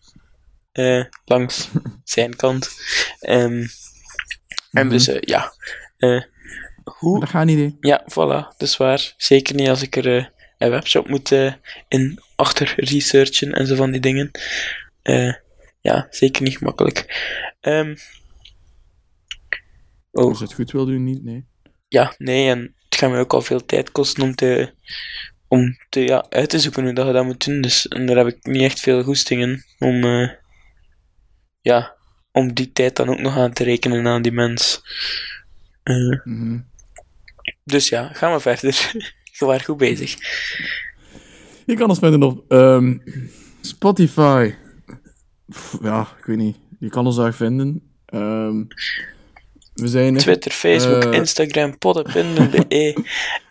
langs 1.25 1.69
zijn 2.03 2.35
kant 2.35 2.69
Ehm, 3.19 3.65
en 4.71 4.85
Mhm. 4.85 4.89
dus 4.89 5.07
eh, 5.07 5.17
ja 5.19 5.53
hoe 6.97 7.19
Dat 7.19 7.29
gaat 7.29 7.45
niet, 7.45 7.59
hè. 7.59 7.89
ja, 7.89 8.05
voilà, 8.11 8.57
dat 8.57 8.61
is 8.61 8.77
waar. 8.77 9.13
Zeker 9.17 9.55
niet 9.55 9.69
als 9.69 9.81
ik 9.81 9.95
er 9.95 10.17
eh, 10.17 10.25
een 10.57 10.69
webshop 10.69 11.07
moet 11.07 11.31
eh, 11.31 11.53
in 11.87 12.19
achter 12.35 12.73
researchen 12.77 13.53
en 13.53 13.67
zo 13.67 13.75
van 13.75 13.91
die 13.91 14.01
dingen. 14.01 14.31
Eh, 15.01 15.33
ja, 15.81 16.07
zeker 16.09 16.43
niet 16.43 16.57
gemakkelijk. 16.57 17.05
Ehm, 17.61 17.95
oh, 20.11 20.29
Als 20.29 20.37
je 20.37 20.43
het 20.43 20.53
goed 20.53 20.71
wil 20.71 20.85
doen, 20.85 21.03
niet, 21.03 21.23
nee. 21.23 21.45
ja, 21.87 22.15
nee, 22.17 22.49
en 22.49 22.75
het 22.89 22.99
gaat 22.99 23.11
me 23.11 23.19
ook 23.19 23.33
al 23.33 23.41
veel 23.41 23.65
tijd 23.65 23.91
kosten 23.91 24.23
om 24.23 24.35
te, 24.35 24.73
om 25.47 25.77
te 25.89 25.99
ja, 25.99 26.25
uit 26.29 26.49
te 26.49 26.59
zoeken 26.59 26.83
hoe 26.83 26.93
dat 26.93 27.07
je 27.07 27.13
dat 27.13 27.25
moet 27.25 27.45
doen. 27.45 27.61
Dus 27.61 27.87
en 27.87 28.05
daar 28.05 28.17
heb 28.17 28.27
ik 28.27 28.45
niet 28.45 28.61
echt 28.61 28.79
veel 28.79 29.03
goestingen 29.03 29.65
om, 29.79 30.03
eh, 30.03 30.29
ja, 31.61 31.95
om 32.31 32.53
die 32.53 32.71
tijd 32.71 32.95
dan 32.95 33.09
ook 33.09 33.19
nog 33.19 33.37
aan 33.37 33.53
te 33.53 33.63
rekenen 33.63 34.07
aan 34.07 34.21
die 34.21 34.31
mens. 34.31 34.81
Mhm. 35.83 36.59
Dus 37.63 37.89
ja, 37.89 38.09
gaan 38.13 38.33
we 38.33 38.39
verder. 38.39 38.91
Je 39.39 39.45
was 39.45 39.61
goed 39.63 39.77
bezig. 39.77 40.15
Je 41.65 41.75
kan 41.75 41.89
ons 41.89 41.99
vinden 41.99 42.23
op 42.23 42.43
ehm, 42.47 42.97
Spotify. 43.61 44.53
Pff, 45.49 45.77
ja, 45.81 46.07
ik 46.19 46.25
weet 46.25 46.37
niet. 46.37 46.57
Je 46.79 46.89
kan 46.89 47.05
ons 47.05 47.15
daar 47.15 47.33
vinden. 47.33 47.81
Ehm, 48.05 48.63
we 49.73 49.87
zijn 49.87 50.15
er. 50.15 50.21
Twitter, 50.21 50.51
Facebook, 50.51 51.03
Eh. 51.03 51.11
Instagram, 51.19 51.77
podden.be. 51.77 52.93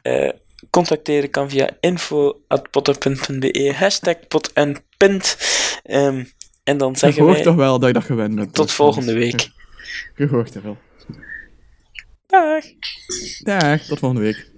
Eh 0.03 0.31
contacteren 0.71 1.31
kan 1.31 1.51
via 1.51 1.69
info.podden.be, 1.81 3.73
hashtag 3.77 4.17
pod 4.29 4.53
en 4.53 4.77
pint. 4.97 5.37
Ehm, 5.83 6.25
en 6.65 6.79
dan 6.79 6.91
Je 6.93 6.99
zeggen 6.99 7.23
hoort 7.23 7.35
wij 7.35 7.45
toch 7.45 7.55
wel 7.55 7.79
dat 7.79 7.89
je 7.89 7.95
dat 7.95 8.05
gewend 8.05 8.35
bent. 8.35 8.55
tot 8.55 8.73
volgende 8.73 9.15
week. 9.15 9.49
Je 10.17 10.27
hoort 10.27 10.55
er 10.55 10.63
wel. 10.63 10.77
Dag! 12.27 12.65
Dag, 13.43 13.87
tot 13.87 13.99
volgende 13.99 14.23
week. 14.25 14.56